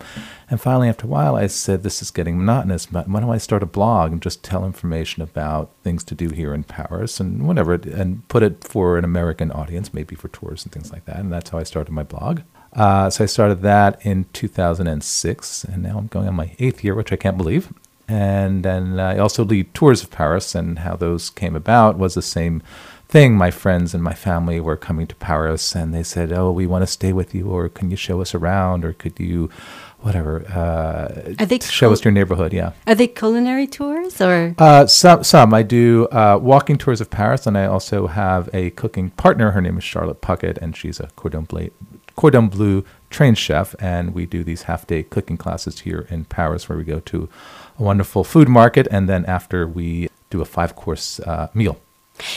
And 0.49 0.59
finally, 0.59 0.89
after 0.89 1.05
a 1.05 1.09
while, 1.09 1.37
I 1.37 1.47
said, 1.47 1.83
this 1.83 2.01
is 2.01 2.11
getting 2.11 2.37
monotonous. 2.37 2.87
But 2.87 3.07
why 3.07 3.21
don't 3.21 3.29
I 3.29 3.37
start 3.37 3.63
a 3.63 3.65
blog 3.65 4.11
and 4.11 4.21
just 4.21 4.43
tell 4.43 4.65
information 4.65 5.23
about 5.23 5.71
things 5.81 6.03
to 6.03 6.13
do 6.13 6.27
here 6.27 6.53
in 6.53 6.65
Paris 6.65 7.21
and 7.21 7.47
whatever, 7.47 7.75
and 7.75 8.27
put 8.27 8.43
it 8.43 8.65
for 8.65 8.97
an 8.97 9.05
American 9.05 9.49
audience, 9.49 9.93
maybe 9.93 10.15
for 10.15 10.27
tourists 10.27 10.65
and 10.65 10.73
things 10.73 10.91
like 10.91 11.05
that. 11.05 11.19
And 11.19 11.31
that's 11.31 11.51
how 11.51 11.57
I 11.57 11.63
started 11.63 11.93
my 11.93 12.03
blog. 12.03 12.41
Uh, 12.73 13.09
so 13.09 13.23
I 13.23 13.27
started 13.27 13.61
that 13.61 14.05
in 14.05 14.25
2006, 14.33 15.63
and 15.63 15.83
now 15.83 15.97
I'm 15.97 16.07
going 16.07 16.27
on 16.27 16.35
my 16.35 16.53
eighth 16.59 16.83
year, 16.83 16.95
which 16.95 17.13
I 17.13 17.17
can't 17.17 17.37
believe. 17.37 17.71
And 18.11 18.63
then 18.63 18.99
I 18.99 19.17
also 19.17 19.45
lead 19.45 19.73
tours 19.73 20.03
of 20.03 20.11
Paris, 20.11 20.53
and 20.53 20.79
how 20.79 20.97
those 20.97 21.29
came 21.29 21.55
about 21.55 21.97
was 21.97 22.13
the 22.13 22.21
same 22.21 22.61
thing. 23.07 23.37
My 23.37 23.51
friends 23.51 23.93
and 23.93 24.03
my 24.03 24.13
family 24.13 24.59
were 24.59 24.75
coming 24.75 25.07
to 25.07 25.15
Paris 25.15 25.75
and 25.75 25.93
they 25.93 26.03
said, 26.03 26.31
Oh, 26.33 26.51
we 26.51 26.67
want 26.67 26.81
to 26.81 26.87
stay 26.87 27.13
with 27.13 27.33
you, 27.33 27.49
or 27.49 27.69
can 27.69 27.89
you 27.89 27.95
show 27.95 28.19
us 28.19 28.35
around, 28.35 28.83
or 28.83 28.91
could 28.91 29.17
you, 29.17 29.49
whatever, 29.99 30.45
uh, 30.49 31.57
show 31.61 31.93
us 31.93 32.03
your 32.03 32.11
neighborhood? 32.11 32.51
Yeah. 32.51 32.73
Are 32.85 32.95
they 32.95 33.07
culinary 33.07 33.67
tours 33.67 34.19
or? 34.19 34.55
Uh, 34.57 34.87
some, 34.87 35.23
some. 35.23 35.53
I 35.53 35.63
do 35.63 36.07
uh, 36.11 36.37
walking 36.41 36.77
tours 36.77 36.99
of 36.99 37.09
Paris, 37.09 37.47
and 37.47 37.57
I 37.57 37.65
also 37.65 38.07
have 38.07 38.49
a 38.53 38.71
cooking 38.71 39.11
partner. 39.11 39.51
Her 39.51 39.61
name 39.61 39.77
is 39.77 39.85
Charlotte 39.85 40.21
Puckett, 40.21 40.57
and 40.57 40.75
she's 40.75 40.99
a 40.99 41.07
cordon 41.15 41.43
bleu, 41.45 41.69
cordon 42.17 42.49
bleu 42.49 42.83
trained 43.09 43.37
chef. 43.37 43.75
And 43.79 44.13
we 44.13 44.25
do 44.25 44.43
these 44.43 44.63
half 44.63 44.87
day 44.87 45.03
cooking 45.03 45.37
classes 45.37 45.81
here 45.81 46.07
in 46.09 46.25
Paris 46.25 46.67
where 46.67 46.77
we 46.77 46.83
go 46.83 46.99
to 47.01 47.29
wonderful 47.81 48.23
food 48.23 48.47
market, 48.47 48.87
and 48.91 49.09
then 49.09 49.25
after 49.25 49.67
we 49.67 50.09
do 50.29 50.41
a 50.41 50.45
five 50.45 50.75
course 50.75 51.19
uh, 51.19 51.49
meal. 51.53 51.77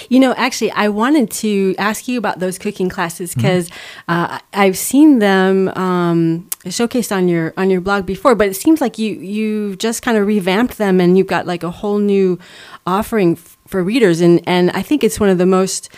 You 0.09 0.21
know, 0.21 0.35
actually, 0.37 0.71
I 0.71 0.89
wanted 0.89 1.31
to 1.43 1.75
ask 1.79 2.09
you 2.09 2.19
about 2.19 2.39
those 2.39 2.59
cooking 2.59 2.89
classes 2.89 3.35
because 3.35 3.69
mm-hmm. 3.69 4.11
uh, 4.13 4.39
I've 4.53 4.79
seen 4.79 5.19
them 5.19 5.69
um, 5.69 6.49
showcased 6.65 7.15
on 7.15 7.29
your 7.29 7.53
on 7.57 7.71
your 7.71 7.81
blog 7.81 8.07
before, 8.07 8.35
but 8.35 8.49
it 8.49 8.55
seems 8.55 8.81
like 8.81 8.99
you 8.99 9.15
you 9.17 9.77
just 9.77 10.03
kind 10.03 10.17
of 10.17 10.27
revamped 10.27 10.79
them 10.79 11.01
and 11.01 11.19
you've 11.19 11.27
got 11.27 11.47
like 11.47 11.63
a 11.63 11.71
whole 11.71 11.99
new 11.99 12.39
offering 12.87 13.33
f- 13.33 13.59
for 13.67 13.83
readers, 13.83 14.21
and 14.21 14.41
and 14.47 14.71
I 14.71 14.83
think 14.83 15.05
it's 15.05 15.21
one 15.21 15.29
of 15.29 15.39
the 15.39 15.47
most 15.47 15.91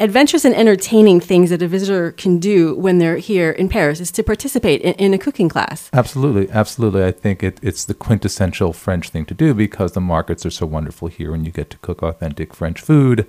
adventurous 0.00 0.46
and 0.46 0.54
entertaining 0.54 1.20
things 1.20 1.50
that 1.50 1.62
a 1.62 1.68
visitor 1.68 2.12
can 2.12 2.38
do 2.38 2.74
when 2.74 2.98
they're 2.98 3.18
here 3.18 3.50
in 3.50 3.68
Paris 3.68 4.00
is 4.00 4.10
to 4.10 4.22
participate 4.22 4.80
in, 4.80 4.94
in 4.94 5.14
a 5.14 5.18
cooking 5.18 5.48
class. 5.48 5.90
Absolutely, 5.92 6.50
absolutely. 6.50 7.04
I 7.04 7.12
think 7.12 7.42
it, 7.42 7.60
it's 7.62 7.84
the 7.84 7.94
quintessential 7.94 8.72
French 8.72 9.10
thing 9.10 9.26
to 9.26 9.34
do 9.34 9.52
because 9.54 9.92
the 9.92 10.00
markets 10.00 10.44
are 10.46 10.50
so 10.50 10.66
wonderful 10.66 11.08
here, 11.08 11.34
and 11.34 11.44
you 11.44 11.52
get 11.52 11.70
to 11.70 11.78
cook 11.78 12.02
authentic 12.02 12.54
French 12.54 12.80
food, 12.80 13.26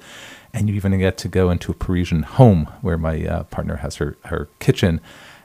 and 0.53 0.69
you 0.69 0.75
even 0.75 0.97
get 0.97 1.17
to 1.19 1.27
go 1.27 1.51
into 1.51 1.71
a 1.71 1.75
Parisian 1.75 2.23
home 2.23 2.65
where 2.81 2.97
my 2.97 3.25
uh, 3.25 3.43
partner 3.43 3.77
has 3.77 3.97
her 3.97 4.17
her 4.25 4.49
kitchen. 4.59 5.01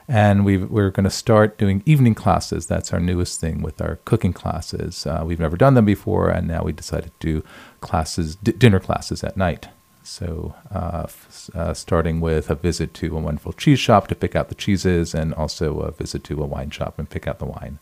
And 0.09 0.45
we 0.45 0.55
are 0.55 0.89
going 0.89 1.03
to 1.03 1.09
start 1.09 1.57
doing 1.57 1.83
evening 1.85 2.15
classes. 2.15 2.65
That's 2.65 2.93
our 2.93 2.99
newest 3.01 3.41
thing 3.41 3.61
with 3.61 3.81
our 3.81 3.97
cooking 4.05 4.31
classes. 4.31 5.05
Uh, 5.05 5.23
we've 5.25 5.41
never 5.41 5.57
done 5.57 5.73
them 5.73 5.83
before, 5.83 6.29
and 6.29 6.47
now 6.47 6.63
we 6.63 6.71
decided 6.71 7.11
to 7.19 7.27
do 7.41 7.43
classes, 7.81 8.37
d- 8.37 8.53
dinner 8.53 8.79
classes 8.79 9.21
at 9.21 9.35
night. 9.35 9.67
So, 10.07 10.55
uh, 10.73 11.01
f- 11.03 11.49
uh, 11.53 11.73
starting 11.73 12.21
with 12.21 12.49
a 12.49 12.55
visit 12.55 12.93
to 12.95 13.17
a 13.17 13.19
wonderful 13.19 13.51
cheese 13.51 13.79
shop 13.79 14.07
to 14.07 14.15
pick 14.15 14.35
out 14.37 14.47
the 14.47 14.55
cheeses, 14.55 15.13
and 15.13 15.33
also 15.33 15.81
a 15.81 15.91
visit 15.91 16.23
to 16.25 16.41
a 16.41 16.45
wine 16.45 16.69
shop 16.69 16.97
and 16.97 17.09
pick 17.09 17.27
out 17.27 17.39
the 17.39 17.45
wine. 17.45 17.79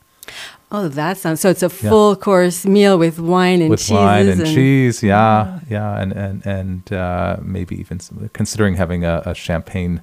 Oh, 0.71 0.87
that 0.87 1.17
sounds 1.17 1.41
so. 1.41 1.51
It's 1.51 1.61
a 1.61 1.69
full 1.69 2.13
yeah. 2.13 2.19
course 2.19 2.65
meal 2.65 2.97
with 2.97 3.19
wine 3.19 3.61
and 3.61 3.77
cheese. 3.77 3.91
with 3.91 3.97
wine 3.97 4.27
and, 4.27 4.41
and, 4.41 4.49
cheese. 4.49 5.03
Yeah, 5.03 5.59
yeah, 5.69 6.01
and 6.01 6.11
and 6.13 6.45
and 6.45 6.91
uh, 6.91 7.37
maybe 7.41 7.79
even 7.79 7.99
some, 7.99 8.29
considering 8.33 8.75
having 8.75 9.05
a, 9.05 9.21
a 9.23 9.35
champagne 9.35 10.01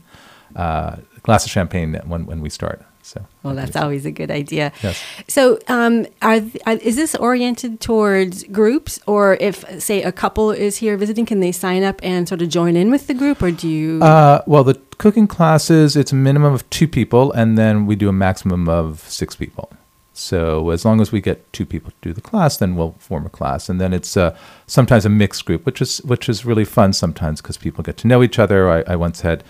uh, 0.54 0.96
glass 1.24 1.44
of 1.44 1.50
champagne 1.50 2.00
when 2.06 2.24
when 2.24 2.40
we 2.40 2.50
start. 2.50 2.84
So, 3.02 3.26
well, 3.42 3.54
that's 3.54 3.74
always 3.74 4.06
a 4.06 4.12
good 4.12 4.30
idea. 4.30 4.72
Yes. 4.82 5.02
So, 5.26 5.58
um, 5.66 6.06
are, 6.22 6.40
are, 6.66 6.74
is 6.74 6.94
this 6.94 7.16
oriented 7.16 7.80
towards 7.80 8.44
groups, 8.44 9.00
or 9.06 9.34
if 9.40 9.64
say 9.82 10.02
a 10.02 10.12
couple 10.12 10.52
is 10.52 10.76
here 10.76 10.96
visiting, 10.96 11.26
can 11.26 11.40
they 11.40 11.50
sign 11.50 11.82
up 11.82 12.00
and 12.04 12.28
sort 12.28 12.42
of 12.42 12.48
join 12.48 12.76
in 12.76 12.90
with 12.90 13.08
the 13.08 13.14
group, 13.14 13.42
or 13.42 13.50
do 13.50 13.68
you? 13.68 14.02
Uh, 14.02 14.42
well, 14.46 14.62
the 14.62 14.74
cooking 14.98 15.26
classes 15.26 15.96
it's 15.96 16.12
a 16.12 16.14
minimum 16.14 16.54
of 16.54 16.68
two 16.70 16.86
people, 16.86 17.32
and 17.32 17.58
then 17.58 17.86
we 17.86 17.96
do 17.96 18.08
a 18.08 18.12
maximum 18.12 18.68
of 18.68 19.00
six 19.00 19.34
people. 19.34 19.68
So 20.14 20.70
as 20.70 20.84
long 20.84 21.00
as 21.00 21.10
we 21.10 21.20
get 21.20 21.50
two 21.52 21.66
people 21.66 21.90
to 21.90 21.96
do 22.00 22.12
the 22.12 22.20
class, 22.20 22.58
then 22.58 22.76
we'll 22.76 22.94
form 22.98 23.26
a 23.26 23.30
class, 23.30 23.68
and 23.68 23.80
then 23.80 23.92
it's 23.92 24.16
uh, 24.16 24.36
sometimes 24.66 25.04
a 25.04 25.08
mixed 25.08 25.44
group, 25.44 25.66
which 25.66 25.80
is 25.80 25.98
which 26.02 26.28
is 26.28 26.44
really 26.44 26.64
fun 26.64 26.92
sometimes 26.92 27.40
because 27.40 27.56
people 27.56 27.82
get 27.82 27.96
to 27.98 28.06
know 28.06 28.22
each 28.22 28.38
other. 28.38 28.70
I, 28.70 28.84
I 28.86 28.96
once 28.96 29.22
had 29.22 29.42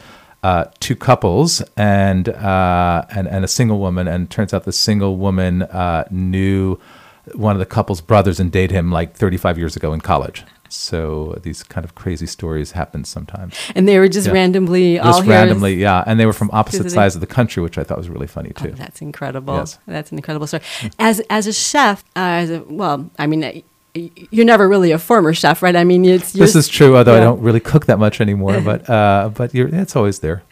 uh, 0.42 0.64
two 0.80 0.96
couples 0.96 1.62
and, 1.76 2.28
uh, 2.28 3.04
and 3.10 3.28
and 3.28 3.44
a 3.44 3.48
single 3.48 3.78
woman, 3.78 4.08
and 4.08 4.30
turns 4.30 4.52
out 4.52 4.64
the 4.64 4.72
single 4.72 5.16
woman 5.16 5.62
uh, 5.62 6.04
knew 6.10 6.78
one 7.34 7.54
of 7.54 7.60
the 7.60 7.66
couple's 7.66 8.00
brothers 8.00 8.40
and 8.40 8.50
dated 8.50 8.72
him 8.72 8.90
like 8.90 9.14
35 9.14 9.58
years 9.58 9.76
ago 9.76 9.92
in 9.92 10.00
college. 10.00 10.44
So 10.68 11.38
these 11.42 11.62
kind 11.62 11.84
of 11.84 11.94
crazy 11.94 12.26
stories 12.26 12.72
happen 12.72 13.04
sometimes. 13.04 13.54
And 13.74 13.86
they 13.86 13.98
were 13.98 14.08
just 14.08 14.28
yeah. 14.28 14.32
randomly 14.32 14.96
just 14.96 15.22
all 15.22 15.22
randomly, 15.22 15.74
yeah. 15.74 16.02
And 16.06 16.18
they 16.18 16.24
were 16.24 16.32
from 16.32 16.50
opposite 16.52 16.90
sides 16.90 17.14
of 17.14 17.20
the 17.20 17.26
country, 17.26 17.62
which 17.62 17.76
I 17.76 17.84
thought 17.84 17.98
was 17.98 18.08
really 18.08 18.26
funny 18.26 18.50
too. 18.50 18.70
Oh, 18.72 18.76
that's 18.76 19.02
incredible. 19.02 19.56
Yes. 19.56 19.78
That's 19.86 20.10
an 20.12 20.18
incredible 20.18 20.46
story. 20.46 20.62
As 20.98 21.20
as 21.28 21.46
a 21.46 21.52
chef, 21.52 22.02
uh, 22.16 22.20
as 22.20 22.50
a 22.50 22.64
well, 22.68 23.10
I 23.18 23.26
mean 23.26 23.62
you're 23.94 24.46
never 24.46 24.68
really 24.68 24.90
a 24.90 24.98
former 24.98 25.34
chef, 25.34 25.62
right? 25.62 25.76
I 25.76 25.84
mean, 25.84 26.04
it's 26.06 26.32
this 26.32 26.56
is 26.56 26.66
true. 26.66 26.96
Although 26.96 27.14
yeah. 27.14 27.20
I 27.20 27.24
don't 27.24 27.40
really 27.40 27.60
cook 27.60 27.86
that 27.86 27.98
much 27.98 28.20
anymore, 28.20 28.60
but 28.64 28.88
uh, 28.88 29.30
but 29.34 29.54
it's 29.54 29.96
always 29.96 30.20
there. 30.20 30.42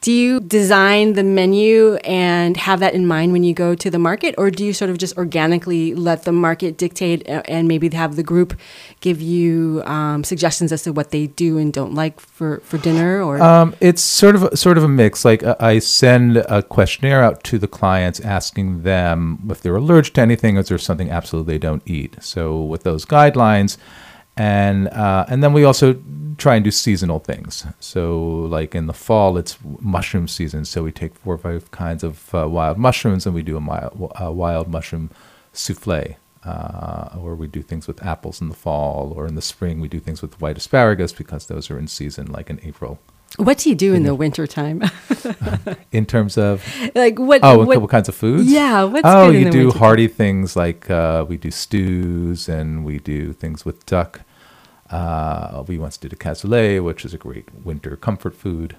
Do 0.00 0.10
you 0.10 0.40
design 0.40 1.12
the 1.12 1.22
menu 1.22 1.94
and 1.96 2.56
have 2.56 2.80
that 2.80 2.94
in 2.94 3.06
mind 3.06 3.32
when 3.32 3.44
you 3.44 3.54
go 3.54 3.74
to 3.76 3.90
the 3.90 3.98
market, 3.98 4.34
or 4.36 4.50
do 4.50 4.64
you 4.64 4.72
sort 4.72 4.90
of 4.90 4.98
just 4.98 5.16
organically 5.16 5.94
let 5.94 6.24
the 6.24 6.32
market 6.32 6.76
dictate 6.76 7.28
uh, 7.28 7.42
and 7.46 7.68
maybe 7.68 7.88
have 7.90 8.16
the 8.16 8.24
group 8.24 8.58
give 9.00 9.20
you 9.20 9.82
um, 9.84 10.24
suggestions 10.24 10.72
as 10.72 10.82
to 10.82 10.92
what 10.92 11.10
they 11.10 11.28
do 11.28 11.56
and 11.56 11.72
don't 11.72 11.94
like 11.94 12.18
for, 12.18 12.58
for 12.60 12.78
dinner? 12.78 13.22
Or 13.22 13.40
um, 13.40 13.76
it's 13.80 14.02
sort 14.02 14.34
of 14.34 14.58
sort 14.58 14.76
of 14.76 14.82
a 14.82 14.88
mix. 14.88 15.24
Like 15.24 15.44
uh, 15.44 15.54
I 15.60 15.78
send 15.78 16.38
a 16.38 16.62
questionnaire 16.62 17.22
out 17.22 17.44
to 17.44 17.58
the 17.58 17.68
clients 17.68 18.18
asking 18.20 18.82
them 18.82 19.38
if 19.48 19.60
they're 19.60 19.76
allergic 19.76 20.14
to 20.14 20.20
anything, 20.20 20.56
or 20.56 20.60
is 20.60 20.68
there 20.68 20.78
something 20.78 21.10
absolutely 21.10 21.54
they 21.54 21.58
don't 21.58 21.82
eat. 21.86 22.16
So 22.20 22.60
with 22.60 22.87
those 22.90 23.04
guidelines. 23.04 23.76
And 24.36 24.88
uh, 24.88 25.24
and 25.30 25.42
then 25.42 25.52
we 25.52 25.64
also 25.64 25.86
try 26.44 26.54
and 26.54 26.64
do 26.64 26.70
seasonal 26.70 27.18
things. 27.18 27.66
So 27.80 28.00
like 28.56 28.74
in 28.74 28.86
the 28.86 28.98
fall, 29.06 29.36
it's 29.36 29.58
mushroom 29.80 30.28
season. 30.28 30.64
So 30.64 30.76
we 30.84 30.92
take 30.92 31.14
four 31.14 31.34
or 31.34 31.38
five 31.38 31.70
kinds 31.72 32.02
of 32.04 32.14
uh, 32.34 32.48
wild 32.48 32.78
mushrooms 32.78 33.26
and 33.26 33.34
we 33.34 33.42
do 33.42 33.56
a 33.56 33.60
wild, 33.60 34.12
a 34.16 34.30
wild 34.32 34.68
mushroom 34.68 35.10
souffle. 35.52 36.16
Uh, 36.44 37.18
or 37.20 37.34
we 37.34 37.48
do 37.48 37.62
things 37.62 37.88
with 37.88 38.02
apples 38.12 38.40
in 38.40 38.48
the 38.48 38.54
fall, 38.54 39.12
or 39.16 39.26
in 39.26 39.34
the 39.34 39.42
spring 39.42 39.80
we 39.80 39.88
do 39.88 40.00
things 40.00 40.22
with 40.22 40.40
white 40.40 40.56
asparagus 40.56 41.12
because 41.12 41.46
those 41.46 41.68
are 41.70 41.78
in 41.78 41.88
season, 41.88 42.26
like 42.36 42.48
in 42.48 42.60
April 42.62 43.00
What 43.36 43.58
do 43.58 43.68
you 43.68 43.74
do 43.76 43.94
in 43.94 44.02
the 44.02 44.14
wintertime? 44.14 44.82
In 45.92 46.06
terms 46.06 46.36
of 46.38 46.64
like 46.94 47.18
what? 47.18 47.40
oh, 47.44 47.58
what, 47.64 47.80
what, 47.80 47.90
kinds 47.90 48.08
of 48.08 48.14
foods? 48.14 48.50
Yeah, 48.50 48.84
what's 48.84 49.02
oh, 49.04 49.30
in 49.30 49.34
you 49.34 49.50
do 49.50 49.58
wintertime? 49.58 49.80
hearty 49.80 50.08
things 50.08 50.56
like 50.56 50.90
uh, 50.90 51.24
we 51.28 51.36
do 51.36 51.50
stews 51.50 52.48
and 52.48 52.84
we 52.84 52.98
do 52.98 53.32
things 53.32 53.64
with 53.64 53.84
duck. 53.86 54.22
Uh, 54.90 55.64
we 55.66 55.78
once 55.78 55.96
did 55.98 56.12
a 56.12 56.16
cassoulet, 56.16 56.82
which 56.82 57.04
is 57.04 57.12
a 57.12 57.18
great 57.18 57.54
winter 57.64 57.96
comfort 57.96 58.34
food. 58.34 58.76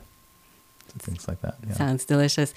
Things 0.99 1.27
like 1.27 1.41
that. 1.41 1.55
Yeah. 1.67 1.73
Sounds 1.73 2.05
delicious. 2.05 2.53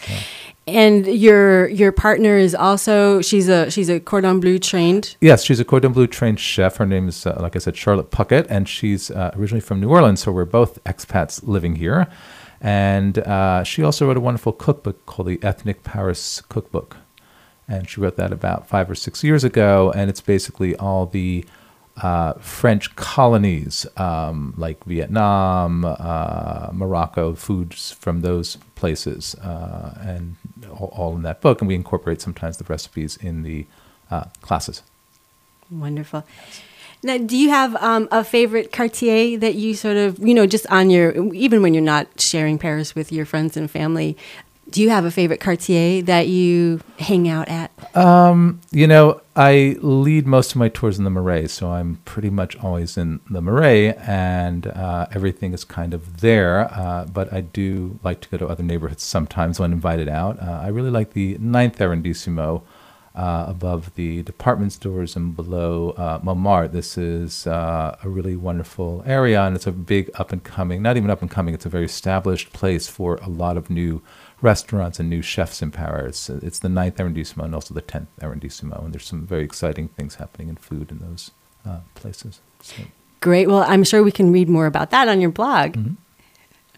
And 0.66 1.06
your 1.06 1.68
your 1.68 1.92
partner 1.92 2.36
is 2.36 2.54
also 2.54 3.20
she's 3.22 3.48
a 3.48 3.70
she's 3.70 3.88
a 3.88 4.00
cordon 4.00 4.40
bleu 4.40 4.58
trained. 4.58 5.16
Yes, 5.20 5.44
she's 5.44 5.60
a 5.60 5.64
cordon 5.64 5.92
bleu 5.92 6.06
trained 6.06 6.40
chef. 6.40 6.76
Her 6.76 6.86
name 6.86 7.08
is, 7.08 7.26
uh, 7.26 7.38
like 7.40 7.56
I 7.56 7.58
said, 7.58 7.76
Charlotte 7.76 8.10
Puckett, 8.10 8.46
and 8.48 8.68
she's 8.68 9.10
uh, 9.10 9.30
originally 9.36 9.60
from 9.60 9.80
New 9.80 9.88
Orleans. 9.88 10.20
So 10.20 10.32
we're 10.32 10.44
both 10.44 10.82
expats 10.84 11.46
living 11.46 11.76
here. 11.76 12.08
And 12.60 13.18
uh, 13.18 13.64
she 13.64 13.82
also 13.82 14.06
wrote 14.06 14.16
a 14.16 14.20
wonderful 14.20 14.52
cookbook 14.52 15.04
called 15.04 15.28
the 15.28 15.42
Ethnic 15.42 15.82
Paris 15.82 16.40
Cookbook. 16.42 16.96
And 17.66 17.88
she 17.88 18.00
wrote 18.00 18.16
that 18.16 18.32
about 18.32 18.68
five 18.68 18.88
or 18.88 18.94
six 18.94 19.24
years 19.24 19.42
ago. 19.42 19.92
And 19.96 20.08
it's 20.08 20.20
basically 20.20 20.76
all 20.76 21.06
the 21.06 21.44
uh, 21.98 22.34
French 22.34 22.94
colonies 22.96 23.86
um, 23.96 24.54
like 24.56 24.82
Vietnam, 24.84 25.84
uh, 25.84 26.70
Morocco, 26.72 27.34
foods 27.34 27.92
from 27.92 28.22
those 28.22 28.56
places, 28.74 29.34
uh, 29.36 29.98
and 30.00 30.36
all, 30.78 31.14
in 31.16 31.22
that 31.22 31.40
book. 31.40 31.60
And 31.60 31.68
we 31.68 31.74
incorporate 31.74 32.20
sometimes 32.20 32.56
the 32.56 32.64
recipes 32.64 33.16
in 33.16 33.42
the 33.42 33.66
uh, 34.10 34.24
classes. 34.40 34.82
Wonderful. 35.70 36.24
Now, 37.04 37.18
do 37.18 37.36
you 37.36 37.50
have 37.50 37.74
um, 37.76 38.08
a 38.12 38.22
favorite 38.22 38.72
quartier 38.72 39.36
that 39.38 39.56
you 39.56 39.74
sort 39.74 39.96
of 39.96 40.18
you 40.20 40.34
know 40.34 40.46
just 40.46 40.66
on 40.68 40.88
your 40.88 41.10
even 41.34 41.60
when 41.60 41.74
you're 41.74 41.82
not 41.82 42.20
sharing 42.20 42.58
Paris 42.58 42.94
with 42.94 43.10
your 43.10 43.26
friends 43.26 43.56
and 43.56 43.70
family? 43.70 44.16
Do 44.72 44.80
you 44.80 44.88
have 44.88 45.04
a 45.04 45.10
favorite 45.10 45.40
quartier 45.40 46.00
that 46.02 46.28
you 46.28 46.80
hang 46.98 47.28
out 47.28 47.48
at? 47.48 47.70
Um, 47.94 48.60
You 48.70 48.86
know, 48.86 49.20
I 49.36 49.76
lead 49.80 50.26
most 50.26 50.52
of 50.52 50.56
my 50.56 50.70
tours 50.70 50.96
in 50.96 51.04
the 51.04 51.10
Marais, 51.10 51.48
so 51.48 51.70
I'm 51.70 51.96
pretty 52.06 52.30
much 52.30 52.56
always 52.56 52.96
in 52.96 53.20
the 53.28 53.42
Marais, 53.42 53.92
and 53.98 54.66
uh, 54.68 55.06
everything 55.12 55.52
is 55.52 55.64
kind 55.64 55.92
of 55.92 56.20
there. 56.20 56.72
Uh, 56.72 57.04
but 57.04 57.30
I 57.34 57.42
do 57.42 57.98
like 58.02 58.22
to 58.22 58.28
go 58.30 58.38
to 58.38 58.46
other 58.48 58.62
neighborhoods 58.62 59.02
sometimes 59.02 59.60
when 59.60 59.72
invited 59.72 60.08
out. 60.08 60.40
Uh, 60.40 60.60
I 60.62 60.68
really 60.68 60.90
like 60.90 61.12
the 61.12 61.36
Ninth 61.38 61.78
Arrondissement 61.78 62.62
uh, 63.14 63.44
above 63.48 63.94
the 63.94 64.22
department 64.22 64.72
stores 64.72 65.16
and 65.16 65.36
below 65.36 65.90
uh, 65.90 66.18
Montmartre. 66.22 66.68
This 66.68 66.96
is 66.96 67.46
uh, 67.46 67.96
a 68.02 68.08
really 68.08 68.36
wonderful 68.36 69.02
area, 69.06 69.42
and 69.42 69.54
it's 69.54 69.66
a 69.66 69.72
big 69.72 70.10
up 70.14 70.32
and 70.32 70.42
coming, 70.42 70.82
not 70.82 70.96
even 70.96 71.10
up 71.10 71.20
and 71.20 71.30
coming, 71.30 71.54
it's 71.54 71.66
a 71.66 71.68
very 71.68 71.84
established 71.84 72.52
place 72.52 72.88
for 72.88 73.16
a 73.16 73.28
lot 73.28 73.56
of 73.56 73.68
new 73.68 74.02
restaurants 74.40 74.98
and 74.98 75.08
new 75.08 75.22
chefs 75.22 75.62
in 75.62 75.70
Paris. 75.70 76.28
It's 76.30 76.58
the 76.58 76.68
ninth 76.68 76.98
arrondissement 76.98 77.46
and 77.46 77.54
also 77.54 77.74
the 77.74 77.82
tenth 77.82 78.08
arrondissement, 78.22 78.80
and 78.82 78.92
there's 78.92 79.06
some 79.06 79.26
very 79.26 79.44
exciting 79.44 79.88
things 79.88 80.16
happening 80.16 80.48
in 80.48 80.56
food 80.56 80.90
in 80.90 80.98
those 80.98 81.30
uh, 81.66 81.80
places. 81.94 82.40
So, 82.60 82.82
Great. 83.20 83.46
Well, 83.46 83.64
I'm 83.68 83.84
sure 83.84 84.02
we 84.02 84.10
can 84.10 84.32
read 84.32 84.48
more 84.48 84.66
about 84.66 84.90
that 84.90 85.06
on 85.06 85.20
your 85.20 85.30
blog. 85.30 85.76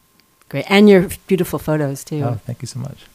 Great, 0.49 0.65
and 0.67 0.89
your 0.89 1.07
beautiful 1.27 1.59
photos 1.59 2.03
too. 2.03 2.23
Oh, 2.23 2.39
thank 2.45 2.61
you 2.61 2.67
so 2.67 2.79
much. 2.79 3.05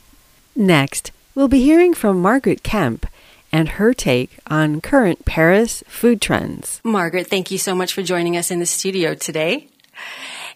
Next, 0.54 1.10
we'll 1.34 1.48
be 1.48 1.62
hearing 1.62 1.94
from 1.94 2.22
Margaret 2.22 2.62
Kemp 2.62 3.06
and 3.50 3.70
her 3.70 3.92
take 3.92 4.38
on 4.46 4.80
current 4.80 5.24
Paris 5.24 5.82
food 5.88 6.20
trends. 6.20 6.80
Margaret, 6.84 7.26
thank 7.26 7.50
you 7.50 7.58
so 7.58 7.74
much 7.74 7.92
for 7.92 8.02
joining 8.02 8.36
us 8.36 8.50
in 8.50 8.60
the 8.60 8.66
studio 8.66 9.14
today. 9.14 9.68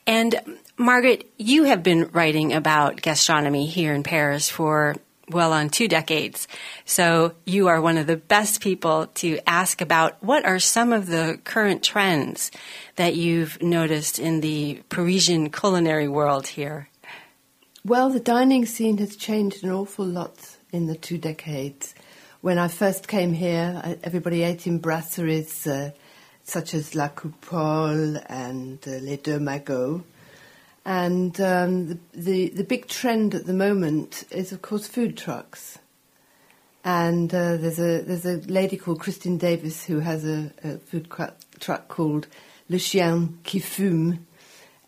And 0.07 0.61
Margaret, 0.77 1.29
you 1.37 1.65
have 1.65 1.83
been 1.83 2.09
writing 2.13 2.53
about 2.53 3.03
gastronomy 3.03 3.67
here 3.67 3.93
in 3.93 4.03
Paris 4.03 4.49
for 4.49 4.97
well 5.31 5.53
on 5.53 5.71
two 5.71 5.89
decades. 5.89 6.49
So 6.85 7.35
you 7.45 7.69
are 7.69 7.81
one 7.81 7.99
of 7.99 8.07
the 8.07 8.17
best 8.17 8.61
people 8.61 9.07
to 9.15 9.39
ask 9.47 9.81
about 9.81 10.23
what 10.23 10.45
are 10.45 10.59
some 10.59 10.93
of 10.93 11.07
the 11.07 11.39
current 11.45 11.83
trends 11.83 12.51
that 12.97 13.15
you've 13.15 13.61
noticed 13.63 14.19
in 14.19 14.41
the 14.41 14.83
Parisian 14.89 15.51
culinary 15.51 16.09
world 16.09 16.49
here. 16.49 16.89
Well, 17.85 18.11
the 18.11 18.21
dining 18.21 18.67
scene 18.67 18.99
has 18.99 19.17
changed 19.17 19.65
an 19.65 19.71
awful 19.71 20.05
lot 20.05 20.57
in 20.73 20.87
the 20.87 20.97
two 20.97 21.19
decades. 21.19 21.95
When 22.41 22.59
I 22.59 22.69
first 22.69 23.09
came 23.09 23.33
here, 23.33 23.97
everybody 24.03 24.43
ate 24.43 24.67
in 24.67 24.81
brasseries 24.81 25.67
uh, 25.67 25.93
such 26.45 26.75
as 26.75 26.95
La 26.95 27.09
Coupole 27.09 28.23
and 28.27 28.79
uh, 28.87 28.91
Les 29.03 29.17
Deux 29.17 29.39
Magots. 29.39 30.03
And 30.89 31.39
um, 31.43 31.87
the, 31.87 31.99
the, 32.15 32.49
the 32.49 32.65
big 32.65 32.89
trend 32.89 33.35
at 33.35 33.45
the 33.45 33.53
moment 33.53 34.25
is, 34.31 34.53
of 34.53 34.63
course, 34.63 34.87
food 34.87 35.19
trucks. 35.19 35.79
And 36.83 37.29
uh, 37.35 37.59
there's 37.59 37.79
a 37.79 38.01
there's 38.01 38.25
a 38.25 38.39
lady 38.51 38.79
called 38.79 38.99
Christine 38.99 39.37
Davis 39.37 39.85
who 39.85 39.99
has 39.99 40.25
a, 40.25 40.51
a 40.65 40.79
food 40.79 41.13
truck 41.61 41.89
called 41.89 42.27
Le 42.71 42.79
Chien 42.79 43.39
qui 43.45 43.61
fume, 43.61 44.27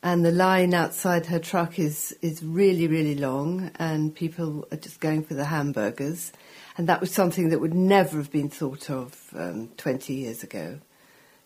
and 0.02 0.24
the 0.24 0.32
line 0.32 0.72
outside 0.72 1.26
her 1.26 1.38
truck 1.38 1.78
is 1.78 2.16
is 2.22 2.42
really 2.42 2.86
really 2.86 3.16
long, 3.16 3.70
and 3.78 4.14
people 4.14 4.66
are 4.72 4.78
just 4.78 5.00
going 5.00 5.22
for 5.22 5.34
the 5.34 5.44
hamburgers, 5.44 6.32
and 6.78 6.88
that 6.88 7.02
was 7.02 7.12
something 7.12 7.50
that 7.50 7.60
would 7.60 7.74
never 7.74 8.16
have 8.16 8.30
been 8.30 8.48
thought 8.48 8.88
of 8.88 9.34
um, 9.36 9.68
20 9.76 10.14
years 10.14 10.42
ago. 10.42 10.78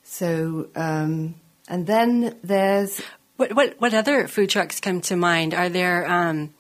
So, 0.05 0.69
um, 0.77 1.35
and 1.67 1.89
then 1.89 2.37
there's 2.45 3.01
What 3.37 3.53
what 3.55 3.75
what 3.81 3.95
other 3.95 4.29
food 4.29 4.51
trucks 4.51 4.79
come 4.79 5.01
to 5.03 5.17
mind? 5.17 5.55
Are 5.55 5.69
there 5.69 6.07
um, 6.09 6.55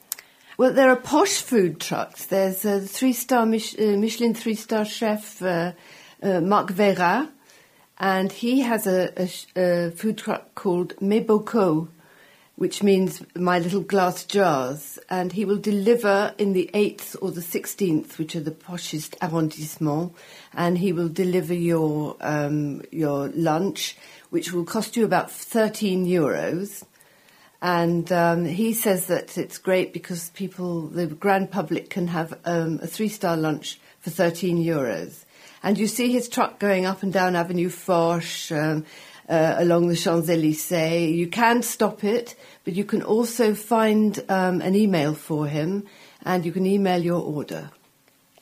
Well, 0.58 0.72
there 0.72 0.90
are 0.90 0.96
posh 0.96 1.40
food 1.40 1.80
trucks. 1.80 2.26
There's 2.26 2.64
a 2.64 2.80
three-star 2.80 3.46
Mich- 3.46 3.78
uh, 3.78 3.96
Michelin 3.96 4.34
three-star 4.34 4.84
chef, 4.84 5.40
uh, 5.40 5.72
uh, 6.20 6.40
Marc 6.40 6.70
Veyrat, 6.70 7.28
and 7.98 8.32
he 8.32 8.60
has 8.62 8.88
a, 8.88 9.12
a, 9.16 9.28
a 9.56 9.90
food 9.92 10.18
truck 10.18 10.54
called 10.56 10.96
Bocaux, 10.96 11.88
which 12.56 12.82
means 12.82 13.22
my 13.37 13.58
little 13.58 13.80
glass 13.80 14.24
jars, 14.24 14.98
and 15.08 15.32
he 15.32 15.44
will 15.44 15.58
deliver 15.58 16.34
in 16.38 16.54
the 16.54 16.70
8th 16.74 17.16
or 17.20 17.30
the 17.30 17.40
16th, 17.40 18.18
which 18.18 18.34
are 18.37 18.40
the 18.40 18.50
poshest 18.50 19.14
arrondissement, 19.22 20.12
and 20.52 20.78
he 20.78 20.92
will 20.92 21.08
deliver 21.08 21.54
your, 21.54 22.16
um, 22.20 22.82
your 22.92 23.28
lunch, 23.28 23.96
which 24.35 24.53
will 24.53 24.64
cost 24.64 24.97
you 24.97 25.05
about 25.05 25.31
13 25.31 26.07
euros. 26.07 26.83
And 27.62 28.11
um, 28.11 28.44
he 28.44 28.73
says 28.73 29.07
that 29.07 29.38
it's 29.38 29.59
great 29.59 29.92
because 29.92 30.31
people, 30.31 30.88
the 30.88 31.07
grand 31.07 31.53
public, 31.53 31.88
can 31.88 32.09
have 32.09 32.37
um, 32.44 32.81
a 32.83 32.88
three 32.88 33.07
star 33.07 33.37
lunch 33.37 33.79
for 34.01 34.11
13 34.11 34.59
euros. 34.59 35.25
And 35.62 35.79
you 35.79 35.87
see 35.87 36.11
his 36.11 36.29
truck 36.29 36.59
going 36.59 36.85
up 36.85 37.05
and 37.05 37.12
down 37.12 37.37
Avenue 37.37 37.68
Foch, 37.68 38.51
um, 38.51 38.85
uh, 39.29 39.55
along 39.57 39.87
the 39.87 39.94
Champs 39.94 40.29
Elysees. 40.29 41.14
You 41.14 41.29
can 41.29 41.62
stop 41.62 42.03
it, 42.03 42.35
but 42.64 42.75
you 42.75 42.85
can 42.85 43.05
also 43.05 43.55
find 43.55 44.18
um, 44.29 44.61
an 44.62 44.75
email 44.75 45.14
for 45.14 45.47
him 45.47 45.87
and 46.25 46.44
you 46.44 46.51
can 46.51 46.66
email 46.66 47.01
your 47.01 47.23
order. 47.23 47.70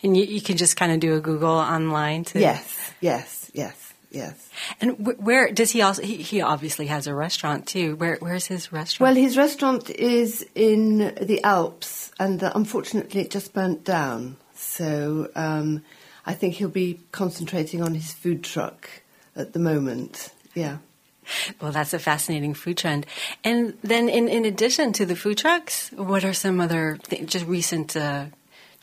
and 0.02 0.16
you, 0.16 0.24
you 0.24 0.40
can 0.40 0.56
just 0.56 0.76
kind 0.76 0.92
of 0.92 1.00
do 1.00 1.14
a 1.14 1.20
Google 1.20 1.50
online 1.50 2.24
to 2.24 2.40
Yes, 2.40 2.92
yes, 3.00 3.50
yes, 3.54 3.81
yes. 4.12 4.50
And 4.80 4.92
wh- 4.92 5.20
where 5.20 5.50
does 5.52 5.70
he 5.72 5.82
also? 5.82 6.02
He, 6.02 6.16
he 6.16 6.40
obviously 6.40 6.86
has 6.86 7.06
a 7.06 7.14
restaurant 7.14 7.66
too. 7.66 7.96
Where 7.96 8.16
where's 8.20 8.46
his 8.46 8.72
restaurant? 8.72 9.00
Well, 9.00 9.22
his 9.22 9.36
restaurant 9.36 9.90
is 9.90 10.46
in 10.54 11.14
the 11.20 11.42
Alps, 11.42 12.12
and 12.18 12.42
uh, 12.42 12.52
unfortunately, 12.54 13.22
it 13.22 13.30
just 13.30 13.52
burnt 13.52 13.84
down. 13.84 14.36
So 14.54 15.28
um, 15.34 15.82
I 16.24 16.34
think 16.34 16.54
he'll 16.54 16.68
be 16.68 17.00
concentrating 17.10 17.82
on 17.82 17.94
his 17.94 18.12
food 18.12 18.44
truck 18.44 18.88
at 19.34 19.52
the 19.52 19.58
moment. 19.58 20.30
Yeah. 20.54 20.78
Well, 21.60 21.72
that's 21.72 21.94
a 21.94 21.98
fascinating 21.98 22.54
food 22.54 22.76
trend. 22.76 23.06
And 23.44 23.74
then, 23.82 24.08
in, 24.08 24.28
in 24.28 24.44
addition 24.44 24.92
to 24.94 25.06
the 25.06 25.16
food 25.16 25.38
trucks, 25.38 25.90
what 25.92 26.24
are 26.24 26.32
some 26.32 26.60
other 26.60 26.98
th- 27.04 27.26
just 27.26 27.46
recent 27.46 27.96
uh, 27.96 28.26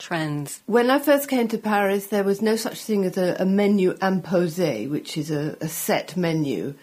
trends? 0.00 0.60
When 0.66 0.90
I 0.90 0.98
first 0.98 1.28
came 1.28 1.46
to 1.48 1.58
Paris, 1.58 2.08
there 2.08 2.24
was 2.24 2.42
no 2.42 2.56
such 2.56 2.82
thing 2.82 3.04
as 3.04 3.16
a, 3.16 3.36
a 3.38 3.44
menu 3.44 3.94
imposé, 3.98 4.90
which 4.90 5.16
is 5.16 5.30
a, 5.30 5.56
a 5.60 5.68
set 5.68 6.16
menu. 6.16 6.74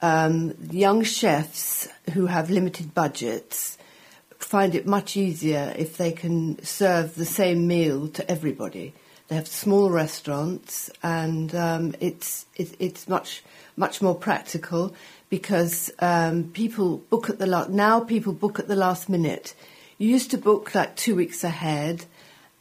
Um, 0.00 0.54
young 0.70 1.02
chefs 1.02 1.88
who 2.14 2.26
have 2.26 2.50
limited 2.50 2.94
budgets 2.94 3.78
find 4.38 4.74
it 4.74 4.86
much 4.86 5.16
easier 5.16 5.74
if 5.76 5.96
they 5.96 6.12
can 6.12 6.62
serve 6.64 7.16
the 7.16 7.24
same 7.24 7.66
meal 7.66 8.08
to 8.08 8.30
everybody. 8.30 8.94
They 9.26 9.34
have 9.34 9.48
small 9.48 9.90
restaurants, 9.90 10.90
and 11.02 11.54
um, 11.54 11.94
it's 12.00 12.46
it, 12.56 12.74
it's 12.78 13.08
much 13.08 13.42
much 13.76 14.00
more 14.00 14.14
practical 14.14 14.94
because 15.28 15.90
um, 15.98 16.44
people 16.44 16.98
book 17.10 17.28
at 17.28 17.38
the 17.38 17.46
la- 17.46 17.66
now 17.68 18.00
people 18.00 18.32
book 18.32 18.58
at 18.58 18.68
the 18.68 18.76
last 18.76 19.08
minute. 19.08 19.54
You 19.98 20.08
used 20.08 20.30
to 20.30 20.38
book 20.38 20.74
like 20.74 20.96
two 20.96 21.14
weeks 21.14 21.44
ahead, 21.44 22.06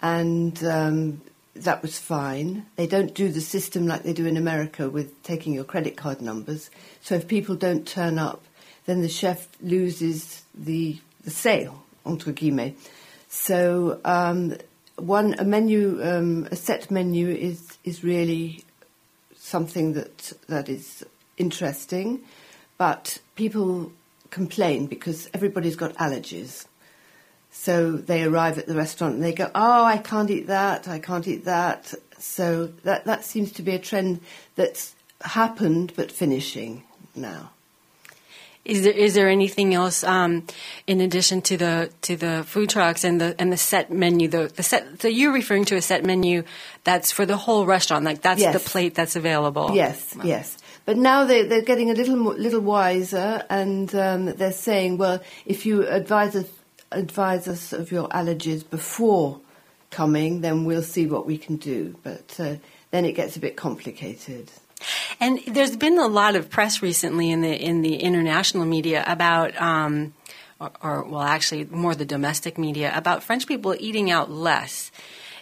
and 0.01 0.63
um, 0.63 1.21
that 1.55 1.81
was 1.81 1.97
fine. 1.99 2.65
They 2.75 2.88
don't 2.88 3.13
do 3.13 3.29
the 3.29 3.41
system 3.41 3.88
like 3.88 4.03
they 4.03 4.13
do 4.13 4.25
in 4.25 4.38
America 4.38 4.89
with 4.89 5.21
taking 5.23 5.53
your 5.53 5.63
credit 5.63 5.97
card 5.97 6.21
numbers. 6.21 6.69
So 7.01 7.15
if 7.15 7.27
people 7.27 7.55
don't 7.55 7.88
turn 7.88 8.19
up, 8.19 8.43
then 8.86 9.01
the 9.01 9.10
chef 9.10 9.47
loses 9.62 10.43
the 10.55 10.99
the 11.23 11.31
sale 11.31 11.83
entre 12.05 12.31
guillemets. 12.31 12.89
So 13.27 13.99
um, 14.05 14.55
one 14.95 15.36
a 15.38 15.43
menu, 15.43 15.99
um, 16.01 16.47
a 16.51 16.55
set 16.55 16.89
menu 16.89 17.29
is 17.29 17.77
is 17.83 18.03
really 18.03 18.63
something 19.36 19.93
that 19.93 20.33
that 20.47 20.69
is 20.69 21.05
interesting, 21.38 22.21
but 22.77 23.19
people 23.36 23.91
complain 24.29 24.88
because 24.88 25.29
everybody's 25.33 25.75
got 25.75 25.93
allergies. 25.95 26.65
So 27.59 27.97
they 27.97 28.23
arrive 28.23 28.57
at 28.57 28.67
the 28.67 28.75
restaurant 28.75 29.15
and 29.15 29.23
they 29.23 29.33
go, 29.33 29.49
"Oh, 29.53 29.83
I 29.83 29.97
can't 29.97 30.29
eat 30.29 30.47
that. 30.47 30.87
I 30.87 30.99
can't 30.99 31.27
eat 31.27 31.43
that." 31.45 31.93
So 32.19 32.67
that 32.83 33.05
that 33.05 33.25
seems 33.25 33.51
to 33.53 33.61
be 33.61 33.73
a 33.75 33.79
trend 33.79 34.19
that's 34.55 34.95
happened 35.21 35.93
but 35.95 36.11
finishing 36.11 36.83
now. 37.15 37.51
Is 38.63 38.83
there 38.83 38.93
is 38.93 39.13
there 39.13 39.29
anything 39.29 39.73
else 39.73 40.03
um, 40.03 40.43
in 40.87 40.99
addition 41.01 41.41
to 41.43 41.57
the 41.57 41.89
to 42.01 42.15
the 42.17 42.43
food 42.45 42.69
trucks 42.69 43.03
and 43.03 43.19
the 43.19 43.33
and 43.39 43.51
the 43.51 43.57
set 43.57 43.91
menu? 43.91 44.27
The 44.27 44.51
the 44.55 44.63
set 44.63 45.01
so 45.01 45.07
you're 45.07 45.31
referring 45.33 45.65
to 45.65 45.75
a 45.77 45.81
set 45.81 46.03
menu 46.03 46.43
that's 46.83 47.11
for 47.11 47.25
the 47.25 47.37
whole 47.37 47.65
restaurant, 47.65 48.03
like 48.05 48.21
that's 48.21 48.41
Yes. 48.41 48.53
the 48.53 48.59
plate 48.71 48.93
that's 48.93 49.15
available. 49.15 49.71
Yes, 49.73 50.15
yes. 50.23 50.57
But 50.85 50.97
now 50.97 51.25
they, 51.25 51.43
they're 51.43 51.63
getting 51.71 51.89
a 51.91 51.93
little 51.93 52.17
little 52.17 52.61
wiser, 52.61 53.43
and 53.49 53.93
um, 53.95 54.25
they're 54.35 54.51
saying, 54.69 54.97
well, 54.97 55.19
if 55.45 55.65
you 55.65 55.87
advise 55.87 56.35
us, 56.35 56.47
advise 56.91 57.47
us 57.47 57.73
of 57.73 57.91
your 57.91 58.08
allergies 58.10 58.67
before 58.67 59.39
coming, 59.91 60.41
then 60.41 60.65
we'll 60.65 60.84
see 60.84 61.06
what 61.06 61.26
we 61.26 61.38
can 61.38 61.58
do. 61.58 61.95
But 62.04 62.39
uh, 62.39 62.56
then 62.91 63.06
it 63.06 63.13
gets 63.13 63.36
a 63.36 63.39
bit 63.39 63.56
complicated. 63.56 64.52
And 65.19 65.39
there's 65.47 65.76
been 65.76 65.97
a 65.97 66.08
lot 66.08 66.36
of 66.36 66.50
press 66.50 66.82
recently 66.82 67.32
in 67.32 67.41
the 67.41 67.54
in 67.54 67.82
the 67.82 67.95
international 67.95 68.65
media 68.65 69.04
about, 69.08 69.60
um, 69.60 70.13
or, 70.60 70.71
or 70.84 71.04
well, 71.04 71.21
actually 71.21 71.65
more 71.65 71.95
the 71.95 72.06
domestic 72.06 72.58
media 72.58 72.91
about 72.95 73.23
French 73.23 73.47
people 73.47 73.76
eating 73.80 74.12
out 74.12 74.30
less. 74.30 74.91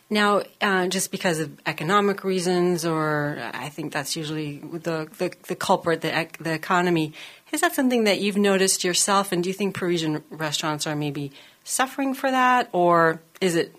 Now, 0.10 0.44
uh, 0.62 0.88
just 0.88 1.10
because 1.10 1.39
of 1.39 1.60
economic 1.65 2.24
reasons, 2.24 2.86
or 2.86 3.39
I 3.54 3.70
think 3.70 3.91
that's 3.91 4.15
usually 4.15 4.60
the 4.60 5.08
the, 5.18 5.34
the 5.48 5.56
culprit, 5.56 6.02
the 6.02 6.28
the 6.39 6.54
economy. 6.54 7.13
Is 7.52 7.62
that 7.62 7.74
something 7.74 8.04
that 8.04 8.20
you've 8.20 8.38
noticed 8.38 8.84
yourself? 8.84 9.32
And 9.32 9.44
do 9.44 9.50
you 9.50 9.54
think 9.54 9.76
Parisian 9.76 10.24
restaurants 10.30 10.86
are 10.86 10.96
maybe 10.96 11.32
suffering 11.63 12.13
for 12.13 12.30
that, 12.30 12.70
or 12.72 13.22
is 13.41 13.56
it? 13.56 13.76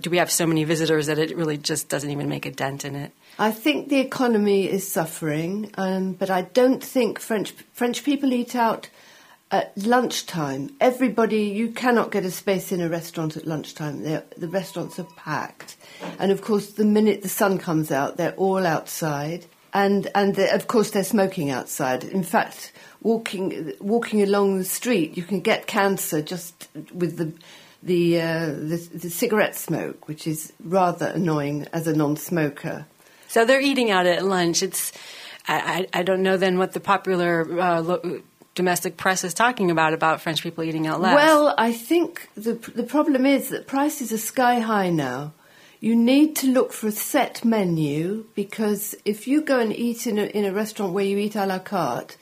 Do 0.00 0.10
we 0.10 0.18
have 0.18 0.30
so 0.30 0.46
many 0.46 0.62
visitors 0.62 1.06
that 1.06 1.18
it 1.18 1.36
really 1.36 1.56
just 1.56 1.88
doesn't 1.88 2.10
even 2.10 2.28
make 2.28 2.46
a 2.46 2.52
dent 2.52 2.84
in 2.84 2.94
it? 2.94 3.12
I 3.38 3.50
think 3.50 3.88
the 3.88 3.98
economy 3.98 4.70
is 4.70 4.90
suffering, 4.90 5.70
um, 5.76 6.12
but 6.12 6.30
I 6.30 6.42
don't 6.42 6.82
think 6.82 7.18
French 7.18 7.52
French 7.72 8.04
people 8.04 8.32
eat 8.32 8.54
out 8.54 8.90
at 9.50 9.76
lunchtime. 9.76 10.70
Everybody, 10.80 11.44
you 11.44 11.70
cannot 11.70 12.10
get 12.10 12.24
a 12.24 12.30
space 12.30 12.72
in 12.72 12.80
a 12.80 12.88
restaurant 12.88 13.36
at 13.36 13.46
lunchtime. 13.46 14.02
They're, 14.02 14.24
the 14.36 14.48
restaurants 14.48 14.98
are 14.98 15.08
packed, 15.16 15.76
and 16.18 16.30
of 16.30 16.42
course, 16.42 16.72
the 16.72 16.84
minute 16.84 17.22
the 17.22 17.28
sun 17.28 17.58
comes 17.58 17.90
out, 17.90 18.16
they're 18.16 18.32
all 18.32 18.66
outside, 18.66 19.46
and 19.72 20.08
and 20.14 20.38
of 20.38 20.66
course 20.68 20.90
they're 20.90 21.04
smoking 21.04 21.50
outside. 21.50 22.04
In 22.04 22.22
fact, 22.22 22.72
walking 23.02 23.72
walking 23.80 24.22
along 24.22 24.58
the 24.58 24.64
street, 24.64 25.16
you 25.16 25.22
can 25.22 25.40
get 25.40 25.66
cancer 25.66 26.22
just 26.22 26.68
with 26.92 27.16
the. 27.16 27.32
The, 27.80 28.20
uh, 28.20 28.46
the 28.46 28.88
the 28.92 29.08
cigarette 29.08 29.54
smoke, 29.54 30.08
which 30.08 30.26
is 30.26 30.52
rather 30.64 31.06
annoying 31.06 31.68
as 31.72 31.86
a 31.86 31.94
non-smoker. 31.94 32.86
So 33.28 33.44
they're 33.44 33.60
eating 33.60 33.92
out 33.92 34.04
at 34.04 34.24
lunch. 34.24 34.64
It's 34.64 34.90
I, 35.46 35.86
I, 35.94 36.02
don't 36.02 36.22
know 36.22 36.36
then 36.36 36.58
what 36.58 36.72
the 36.72 36.80
popular 36.80 37.60
uh, 37.60 37.80
lo- 37.80 38.20
domestic 38.58 38.96
press 38.96 39.22
is 39.22 39.32
talking 39.32 39.70
about 39.70 39.94
about 39.94 40.20
French 40.20 40.42
people 40.42 40.64
eating 40.64 40.86
out 40.88 41.00
less. 41.00 41.14
Well, 41.14 41.54
I 41.56 41.72
think 41.72 42.28
the 42.34 42.54
the 42.74 42.82
problem 42.82 43.24
is 43.24 43.48
that 43.50 43.66
prices 43.66 44.12
are 44.12 44.18
sky 44.18 44.58
high 44.58 44.90
now. 44.90 45.32
You 45.80 45.94
need 45.94 46.34
to 46.42 46.48
look 46.48 46.72
for 46.72 46.88
a 46.88 46.96
set 47.12 47.44
menu 47.44 48.24
because 48.34 48.96
if 49.04 49.28
you 49.28 49.42
go 49.42 49.60
and 49.60 49.72
eat 49.72 50.08
in 50.08 50.18
a 50.18 50.26
in 50.38 50.44
a 50.44 50.52
restaurant 50.52 50.92
where 50.92 51.04
you 51.04 51.18
eat 51.18 51.34
à 51.34 51.46
la 51.46 51.60
carte, 51.60 52.16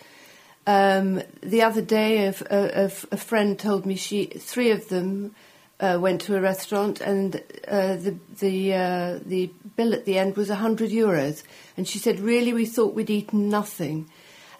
um, 0.66 1.22
the 1.42 1.62
other 1.62 1.81
day 1.81 2.27
a 2.27 3.16
friend 3.16 3.59
told 3.59 3.87
me 3.87 3.96
she 3.96 4.27
three 4.27 4.70
of 4.70 4.88
them 4.88 5.35
uh, 5.81 5.99
went 6.01 6.20
to 6.22 6.37
a 6.37 6.40
restaurant 6.40 7.01
and 7.01 7.42
uh, 7.68 7.96
the 7.96 8.14
the 8.40 8.75
uh, 8.75 9.18
the 9.25 9.51
bill 9.77 9.94
at 9.94 10.05
the 10.05 10.18
end 10.18 10.37
was 10.37 10.51
hundred 10.51 10.90
euros, 10.90 11.42
and 11.77 11.88
she 11.88 11.99
said, 11.99 12.20
"Really, 12.20 12.53
we 12.53 12.66
thought 12.66 12.94
we'd 12.94 13.11
eaten 13.11 13.49
nothing." 13.49 14.11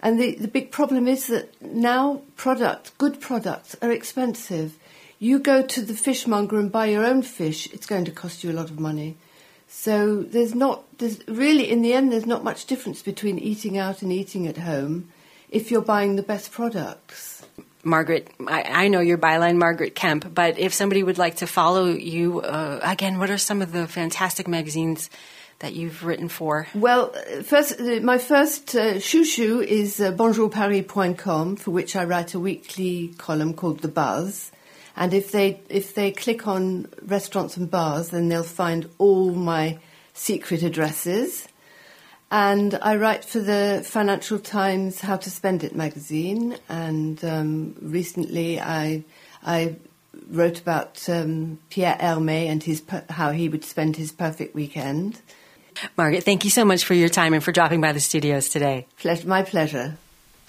And 0.07 0.21
the, 0.21 0.37
the 0.37 0.47
big 0.47 0.71
problem 0.71 1.09
is 1.09 1.27
that 1.27 1.61
now 1.61 2.23
products, 2.37 2.91
good 2.97 3.21
products, 3.21 3.75
are 3.83 3.91
expensive. 3.91 4.79
You 5.19 5.41
go 5.41 5.63
to 5.63 5.83
the 5.83 5.95
fishmonger 5.95 6.61
and 6.61 6.71
buy 6.71 6.87
your 6.87 7.05
own 7.05 7.23
fish, 7.23 7.67
it's 7.73 7.87
going 7.87 8.05
to 8.05 8.13
cost 8.13 8.45
you 8.45 8.53
a 8.53 8.55
lot 8.55 8.71
of 8.71 8.79
money. 8.79 9.17
So 9.67 10.23
there's 10.23 10.55
not, 10.55 10.85
there's 10.99 11.27
really, 11.27 11.69
in 11.69 11.83
the 11.83 11.93
end, 11.93 12.13
there's 12.13 12.25
not 12.25 12.45
much 12.45 12.67
difference 12.67 13.03
between 13.03 13.41
eating 13.41 13.79
out 13.79 14.01
and 14.01 14.13
eating 14.13 14.47
at 14.47 14.59
home 14.59 15.09
if 15.51 15.73
you're 15.73 15.83
buying 15.83 16.15
the 16.15 16.23
best 16.23 16.53
products. 16.53 17.45
Margaret, 17.83 18.31
I, 18.47 18.85
I 18.85 18.89
know 18.89 19.01
your 19.01 19.19
byline, 19.19 19.57
Margaret 19.57 19.97
Kemp, 19.97 20.33
but 20.33 20.57
if 20.57 20.73
somebody 20.73 21.03
would 21.03 21.19
like 21.19 21.39
to 21.39 21.49
follow 21.49 21.87
you, 21.87 22.43
uh, 22.43 22.79
again, 22.81 23.19
what 23.19 23.31
are 23.31 23.39
some 23.39 23.61
of 23.61 23.73
the 23.73 23.89
fantastic 23.89 24.47
magazines 24.47 25.11
that 25.61 25.75
you've 25.75 26.05
written 26.05 26.29
for? 26.29 26.67
Well, 26.75 27.15
first, 27.43 27.81
my 27.81 28.19
first 28.19 28.75
uh, 28.75 28.95
chouchou 28.95 29.63
is 29.63 30.01
uh, 30.01 30.13
bonjourparis.com, 30.13 31.57
for 31.57 31.71
which 31.71 31.97
I 31.97 32.05
write 32.05 32.35
a 32.35 32.41
weekly 32.41 33.15
column 33.19 33.55
called 33.55 33.81
The 33.81 33.89
Buzz. 33.89 34.53
And 34.97 35.13
if 35.13 35.31
they 35.31 35.61
if 35.69 35.95
they 35.95 36.11
click 36.11 36.47
on 36.47 36.89
restaurants 37.03 37.57
and 37.57 37.71
bars, 37.71 38.09
then 38.09 38.29
they'll 38.29 38.43
find 38.43 38.89
all 38.99 39.33
my 39.33 39.79
secret 40.15 40.63
addresses. 40.63 41.47
And 42.31 42.79
I 42.83 42.97
write 42.97 43.25
for 43.25 43.39
the 43.39 43.83
Financial 43.85 44.39
Times 44.39 45.01
How 45.01 45.17
to 45.17 45.31
Spend 45.31 45.63
It 45.63 45.77
magazine. 45.77 46.57
And 46.69 47.23
um, 47.25 47.77
recently, 47.81 48.59
I 48.59 49.05
I 49.45 49.77
wrote 50.29 50.61
about 50.61 51.09
um, 51.09 51.59
Pierre 51.69 51.99
Hermé 52.01 52.47
and 52.47 52.63
his 52.63 52.83
how 53.11 53.33
he 53.33 53.49
would 53.49 53.65
spend 53.65 53.97
his 53.97 54.13
perfect 54.13 54.55
weekend. 54.55 55.21
Margaret, 55.97 56.25
thank 56.25 56.45
you 56.45 56.51
so 56.51 56.65
much 56.65 56.85
for 56.85 56.95
your 56.95 57.09
time 57.09 57.35
and 57.35 57.43
for 57.43 57.53
dropping 57.53 57.81
by 57.81 57.93
the 57.93 58.01
studios 58.01 58.49
today. 58.49 58.87
Ple- 59.01 59.27
my 59.27 59.43
pleasure. 59.43 59.97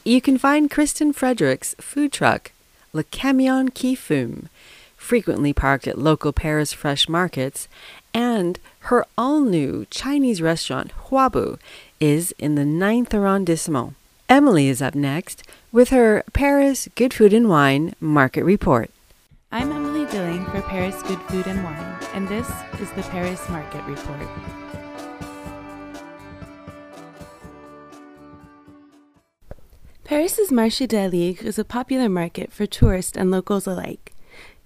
You 0.03 0.21
can 0.21 0.37
find 0.37 0.71
Kristen 0.71 1.11
Frederick's 1.13 1.75
food 1.79 2.13
truck, 2.13 2.51
Le 2.93 3.03
Camion 3.03 3.73
qui 3.73 3.95
Fume, 3.95 4.49
frequently 4.95 5.53
parked 5.53 5.87
at 5.87 5.97
local 5.97 6.31
Paris 6.31 6.71
fresh 6.73 7.09
markets, 7.09 7.67
and 8.13 8.59
her 8.81 9.05
all 9.17 9.41
new 9.41 9.85
Chinese 9.89 10.41
restaurant, 10.41 10.91
Huabu, 11.07 11.59
is 11.99 12.33
in 12.39 12.55
the 12.55 12.63
9th 12.63 13.13
arrondissement. 13.13 13.95
Emily 14.29 14.67
is 14.67 14.81
up 14.81 14.95
next 14.95 15.43
with 15.71 15.89
her 15.89 16.23
Paris 16.33 16.87
Good 16.95 17.13
Food 17.13 17.33
and 17.33 17.49
Wine 17.49 17.93
Market 17.99 18.43
Report. 18.43 18.91
I'm 19.51 19.71
Emily 19.71 20.05
Dilling 20.11 20.45
for 20.47 20.61
Paris 20.61 21.01
Good 21.03 21.21
Food 21.23 21.47
and 21.47 21.63
Wine, 21.63 21.97
and 22.13 22.27
this 22.27 22.49
is 22.81 22.91
the 22.91 23.03
Paris 23.03 23.47
Market 23.49 23.83
Report. 23.85 24.27
Paris's 30.07 30.51
Marché 30.51 30.87
d'Aligre 30.87 31.43
is 31.43 31.59
a 31.59 31.65
popular 31.65 32.07
market 32.07 32.53
for 32.53 32.65
tourists 32.65 33.17
and 33.17 33.29
locals 33.29 33.67
alike. 33.67 34.13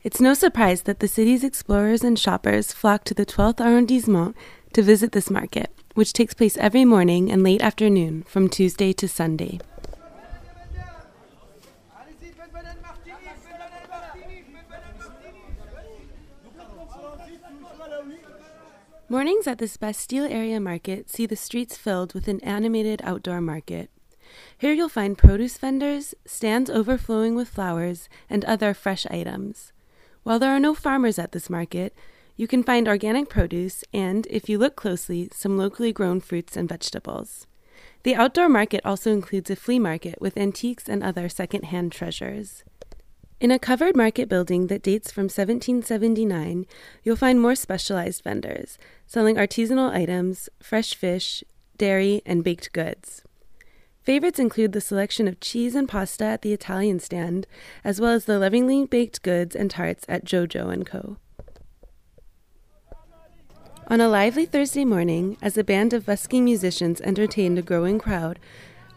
It's 0.03 0.21
no 0.21 0.35
surprise 0.35 0.83
that 0.83 0.99
the 0.99 1.07
city's 1.07 1.43
explorers 1.43 2.03
and 2.03 2.19
shoppers 2.19 2.71
flock 2.71 3.05
to 3.05 3.15
the 3.15 3.25
12th 3.25 3.59
arrondissement 3.59 4.35
to 4.73 4.83
visit 4.83 5.13
this 5.13 5.31
market, 5.31 5.71
which 5.95 6.13
takes 6.13 6.35
place 6.35 6.57
every 6.57 6.85
morning 6.85 7.31
and 7.31 7.41
late 7.41 7.63
afternoon 7.63 8.21
from 8.27 8.49
Tuesday 8.49 8.93
to 8.93 9.07
Sunday. 9.07 9.59
Mornings 19.09 19.47
at 19.47 19.57
this 19.57 19.75
Bastille 19.75 20.25
area 20.25 20.59
market 20.59 21.09
see 21.09 21.25
the 21.25 21.35
streets 21.35 21.75
filled 21.75 22.13
with 22.13 22.27
an 22.27 22.39
animated 22.41 23.01
outdoor 23.03 23.41
market. 23.41 23.89
Here 24.57 24.73
you'll 24.73 24.89
find 24.89 25.17
produce 25.17 25.57
vendors, 25.57 26.13
stands 26.25 26.69
overflowing 26.69 27.35
with 27.35 27.49
flowers, 27.49 28.09
and 28.29 28.45
other 28.45 28.73
fresh 28.73 29.05
items. 29.07 29.71
While 30.23 30.39
there 30.39 30.51
are 30.51 30.59
no 30.59 30.75
farmers 30.75 31.17
at 31.17 31.31
this 31.31 31.49
market, 31.49 31.95
you 32.35 32.47
can 32.47 32.63
find 32.63 32.87
organic 32.87 33.29
produce 33.29 33.83
and, 33.93 34.27
if 34.29 34.49
you 34.49 34.57
look 34.57 34.75
closely, 34.75 35.29
some 35.33 35.57
locally 35.57 35.91
grown 35.91 36.19
fruits 36.19 36.55
and 36.55 36.69
vegetables. 36.69 37.47
The 38.03 38.15
outdoor 38.15 38.49
market 38.49 38.81
also 38.83 39.11
includes 39.11 39.49
a 39.49 39.55
flea 39.55 39.79
market 39.79 40.19
with 40.19 40.37
antiques 40.37 40.89
and 40.89 41.03
other 41.03 41.29
second-hand 41.29 41.91
treasures. 41.91 42.63
In 43.39 43.49
a 43.49 43.59
covered 43.59 43.95
market 43.95 44.29
building 44.29 44.67
that 44.67 44.83
dates 44.83 45.11
from 45.11 45.23
1779, 45.23 46.67
you'll 47.03 47.15
find 47.15 47.41
more 47.41 47.55
specialized 47.55 48.23
vendors 48.23 48.77
selling 49.07 49.35
artisanal 49.35 49.91
items, 49.91 50.47
fresh 50.61 50.93
fish, 50.93 51.43
dairy, 51.77 52.21
and 52.23 52.43
baked 52.43 52.71
goods. 52.71 53.23
Favorites 54.03 54.39
include 54.39 54.71
the 54.71 54.81
selection 54.81 55.27
of 55.27 55.39
cheese 55.39 55.75
and 55.75 55.87
pasta 55.87 56.23
at 56.25 56.41
the 56.41 56.53
Italian 56.53 56.99
stand, 56.99 57.45
as 57.83 58.01
well 58.01 58.13
as 58.13 58.25
the 58.25 58.39
lovingly 58.39 58.85
baked 58.85 59.21
goods 59.21 59.55
and 59.55 59.69
tarts 59.69 60.05
at 60.09 60.25
Jojo 60.25 60.85
& 60.85 60.85
Co. 60.85 61.17
On 63.87 64.01
a 64.01 64.07
lively 64.07 64.45
Thursday 64.45 64.85
morning, 64.85 65.37
as 65.41 65.57
a 65.57 65.63
band 65.63 65.93
of 65.93 66.05
busking 66.05 66.45
musicians 66.45 67.01
entertained 67.01 67.59
a 67.59 67.61
growing 67.61 67.99
crowd, 67.99 68.39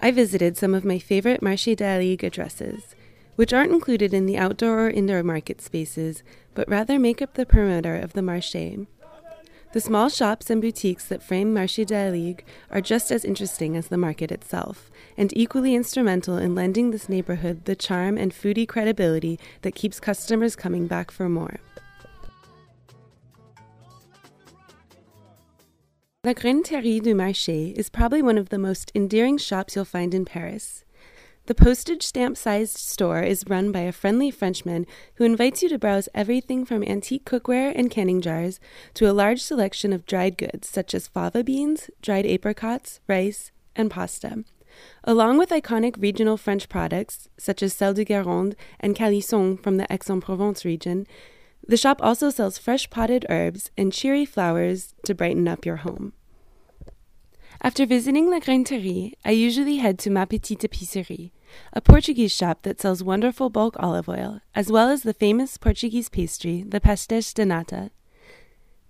I 0.01 0.11
visited 0.11 0.57
some 0.57 0.75
of 0.75 0.85
my 0.85 0.99
favorite 0.99 1.41
Marché 1.41 1.77
d'Aligre 1.77 2.29
addresses, 2.29 2.95
which 3.37 3.53
aren't 3.53 3.73
included 3.73 4.15
in 4.15 4.27
the 4.27 4.39
outdoor 4.39 4.87
or 4.87 4.91
indoor 4.91 5.23
market 5.23 5.61
spaces, 5.61 6.23
but 6.55 6.69
rather 6.69 6.99
make 6.99 7.21
up 7.21 7.35
the 7.35 7.45
perimeter 7.45 7.97
of 7.97 8.13
the 8.13 8.21
marché. 8.21 8.87
The 9.75 9.81
small 9.81 10.09
shops 10.09 10.51
and 10.51 10.63
boutiques 10.63 11.07
that 11.07 11.21
frame 11.21 11.53
Marché 11.53 11.85
d'Aligre 11.85 12.45
are 12.71 12.81
just 12.81 13.11
as 13.11 13.25
interesting 13.25 13.77
as 13.77 13.89
the 13.89 13.97
market 13.97 14.31
itself, 14.31 14.89
and 15.17 15.37
equally 15.37 15.75
instrumental 15.75 16.39
in 16.39 16.55
lending 16.55 16.93
this 16.93 17.09
neighborhood 17.09 17.65
the 17.65 17.75
charm 17.75 18.17
and 18.17 18.33
foodie 18.33 18.69
credibility 18.69 19.37
that 19.63 19.75
keeps 19.75 19.99
customers 19.99 20.55
coming 20.55 20.87
back 20.87 21.11
for 21.11 21.29
more. 21.29 21.59
La 26.23 26.35
Graineterie 26.35 27.03
du 27.03 27.13
Marché 27.13 27.73
is 27.73 27.91
probably 27.91 28.23
one 28.23 28.39
of 28.39 28.51
the 28.51 28.59
most 28.59 28.93
endearing 28.95 29.37
shops 29.37 29.75
you'll 29.75 29.85
find 29.85 30.15
in 30.15 30.25
Paris. 30.25 30.84
The 31.47 31.55
postage 31.55 32.03
stamp 32.03 32.39
sized 32.39 32.79
store 32.79 33.21
is 33.21 33.45
run 33.47 33.71
by 33.71 33.81
a 33.81 33.93
friendly 33.93 34.31
Frenchman 34.31 34.87
who 35.17 35.25
invites 35.25 35.63
you 35.63 35.69
to 35.69 35.79
browse 35.79 36.09
everything 36.15 36.65
from 36.65 36.83
antique 36.83 37.27
cookware 37.27 37.71
and 37.77 37.91
canning 37.91 38.23
jars 38.23 38.59
to 38.95 39.11
a 39.11 39.13
large 39.13 39.43
selection 39.43 39.93
of 39.93 40.07
dried 40.07 40.39
goods 40.39 40.67
such 40.67 40.95
as 40.95 41.07
fava 41.07 41.45
beans, 41.45 41.91
dried 42.01 42.25
apricots, 42.25 43.01
rice, 43.07 43.53
and 43.77 43.91
pasta. 43.91 44.43
Along 45.05 45.37
with 45.37 45.51
iconic 45.51 46.01
regional 46.01 46.39
French 46.39 46.71
products 46.71 47.29
such 47.37 47.63
as 47.63 47.75
sel 47.75 47.93
de 47.93 48.07
Guérande 48.07 48.55
and 48.81 48.97
calisson 48.97 49.59
from 49.59 49.77
the 49.77 49.87
Aix-en-Provence 49.93 50.65
region, 50.65 51.07
the 51.69 51.77
shop 51.77 52.01
also 52.03 52.31
sells 52.31 52.57
fresh 52.57 52.89
potted 52.89 53.27
herbs 53.29 53.71
and 53.77 53.93
cheery 53.93 54.25
flowers 54.25 54.95
to 55.05 55.15
brighten 55.15 55.47
up 55.47 55.67
your 55.67 55.77
home. 55.77 56.15
After 57.65 57.87
visiting 57.87 58.31
La 58.31 58.41
Graineterie, 58.41 59.15
I 59.25 59.31
usually 59.31 59.79
head 59.79 59.99
to 60.01 60.11
Ma 60.11 60.27
Petite 60.27 60.61
Épicerie, 60.61 61.31
a 61.73 61.81
Portuguese 61.81 62.31
shop 62.31 62.61
that 62.61 62.79
sells 62.79 63.03
wonderful 63.03 63.49
bulk 63.49 63.75
olive 63.79 64.07
oil, 64.07 64.43
as 64.55 64.71
well 64.71 64.91
as 64.91 65.03
the 65.03 65.15
famous 65.15 65.57
Portuguese 65.57 66.11
pastry, 66.11 66.63
the 66.63 66.79
pastéis 66.79 67.33
de 67.33 67.47
nata. 67.47 67.91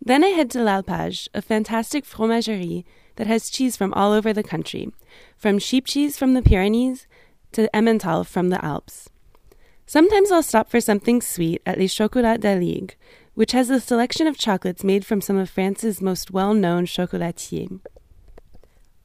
Then 0.04 0.24
I 0.24 0.30
head 0.30 0.50
to 0.50 0.64
L'Alpage, 0.64 1.28
a 1.32 1.40
fantastic 1.40 2.04
fromagerie 2.04 2.84
that 3.14 3.28
has 3.28 3.48
cheese 3.48 3.76
from 3.76 3.94
all 3.94 4.10
over 4.10 4.32
the 4.32 4.42
country, 4.42 4.88
from 5.36 5.60
sheep 5.60 5.86
cheese 5.86 6.18
from 6.18 6.34
the 6.34 6.42
Pyrenees 6.42 7.06
to 7.52 7.70
Emmental 7.72 8.26
from 8.26 8.48
the 8.48 8.62
Alps. 8.64 9.08
Sometimes 9.86 10.32
I'll 10.32 10.42
stop 10.42 10.68
for 10.68 10.80
something 10.80 11.22
sweet 11.22 11.62
at 11.64 11.78
Les 11.78 11.94
Chocolats 11.94 12.42
Ligue, 12.42 12.96
which 13.34 13.52
has 13.52 13.70
a 13.70 13.78
selection 13.78 14.26
of 14.26 14.36
chocolates 14.36 14.82
made 14.82 15.06
from 15.06 15.20
some 15.20 15.36
of 15.36 15.48
France's 15.48 16.02
most 16.02 16.32
well 16.32 16.54
known 16.54 16.86
chocolatiers. 16.86 17.80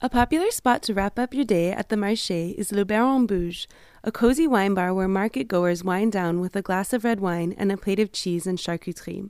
A 0.01 0.07
popular 0.07 0.49
spot 0.49 0.81
to 0.83 0.93
wrap 0.93 1.19
up 1.19 1.33
your 1.33 1.43
day 1.43 1.73
at 1.73 1.89
the 1.89 1.97
Marché 1.97 2.55
is 2.55 2.71
Le 2.71 2.85
Baron 2.85 3.27
Rouge, 3.27 3.65
a 4.01 4.13
cozy 4.13 4.47
wine 4.47 4.73
bar 4.73 4.93
where 4.93 5.09
market 5.09 5.49
goers 5.49 5.83
wind 5.83 6.13
down 6.13 6.39
with 6.39 6.55
a 6.55 6.61
glass 6.61 6.93
of 6.93 7.03
red 7.03 7.19
wine 7.19 7.53
and 7.57 7.69
a 7.69 7.75
plate 7.75 7.99
of 7.99 8.13
cheese 8.13 8.47
and 8.47 8.57
charcuterie. 8.57 9.29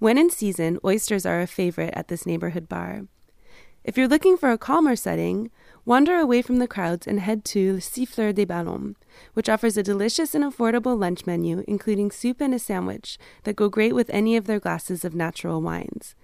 When 0.00 0.18
in 0.18 0.28
season, 0.28 0.80
oysters 0.84 1.24
are 1.24 1.40
a 1.40 1.46
favorite 1.46 1.94
at 1.94 2.08
this 2.08 2.26
neighborhood 2.26 2.68
bar. 2.68 3.02
If 3.84 3.96
you're 3.96 4.08
looking 4.08 4.36
for 4.36 4.50
a 4.50 4.58
calmer 4.58 4.96
setting, 4.96 5.52
wander 5.84 6.16
away 6.16 6.42
from 6.42 6.56
the 6.56 6.66
crowds 6.66 7.06
and 7.06 7.20
head 7.20 7.44
to 7.44 7.74
Le 7.74 7.80
Siffleur 7.80 8.32
des 8.34 8.46
Ballons, 8.46 8.96
which 9.34 9.48
offers 9.48 9.76
a 9.76 9.82
delicious 9.84 10.34
and 10.34 10.42
affordable 10.42 10.98
lunch 10.98 11.24
menu, 11.24 11.62
including 11.68 12.10
soup 12.10 12.40
and 12.40 12.52
a 12.52 12.58
sandwich 12.58 13.16
that 13.44 13.54
go 13.54 13.68
great 13.68 13.94
with 13.94 14.10
any 14.10 14.36
of 14.36 14.46
their 14.46 14.58
glasses 14.58 15.04
of 15.04 15.14
natural 15.14 15.62
wines. 15.62 16.16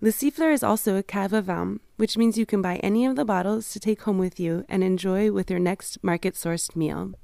Le 0.00 0.12
Siffleur 0.12 0.52
is 0.52 0.62
also 0.62 0.94
a 0.94 1.02
cave 1.02 1.32
à 1.32 1.42
vin, 1.42 1.80
which 1.96 2.16
means 2.16 2.38
you 2.38 2.46
can 2.46 2.62
buy 2.62 2.76
any 2.76 3.04
of 3.04 3.16
the 3.16 3.24
bottles 3.24 3.72
to 3.72 3.80
take 3.80 4.02
home 4.02 4.16
with 4.16 4.38
you 4.38 4.64
and 4.68 4.84
enjoy 4.84 5.32
with 5.32 5.50
your 5.50 5.58
next 5.58 5.98
market 6.04 6.34
sourced 6.34 6.76
meal. 6.76 7.14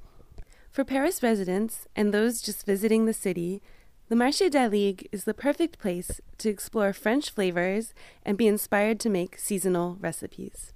For 0.71 0.83
Paris 0.83 1.23
residents 1.23 1.87
and 1.95 2.13
those 2.13 2.41
just 2.41 2.65
visiting 2.65 3.05
the 3.05 3.13
city, 3.13 3.61
the 4.09 4.15
Marché 4.15 4.51
d'Aligre 4.51 5.07
is 5.13 5.23
the 5.23 5.33
perfect 5.33 5.79
place 5.79 6.19
to 6.37 6.49
explore 6.49 6.91
French 6.91 7.29
flavors 7.29 7.93
and 8.25 8.37
be 8.37 8.45
inspired 8.45 8.99
to 8.99 9.09
make 9.09 9.39
seasonal 9.39 9.97
recipes. 10.01 10.73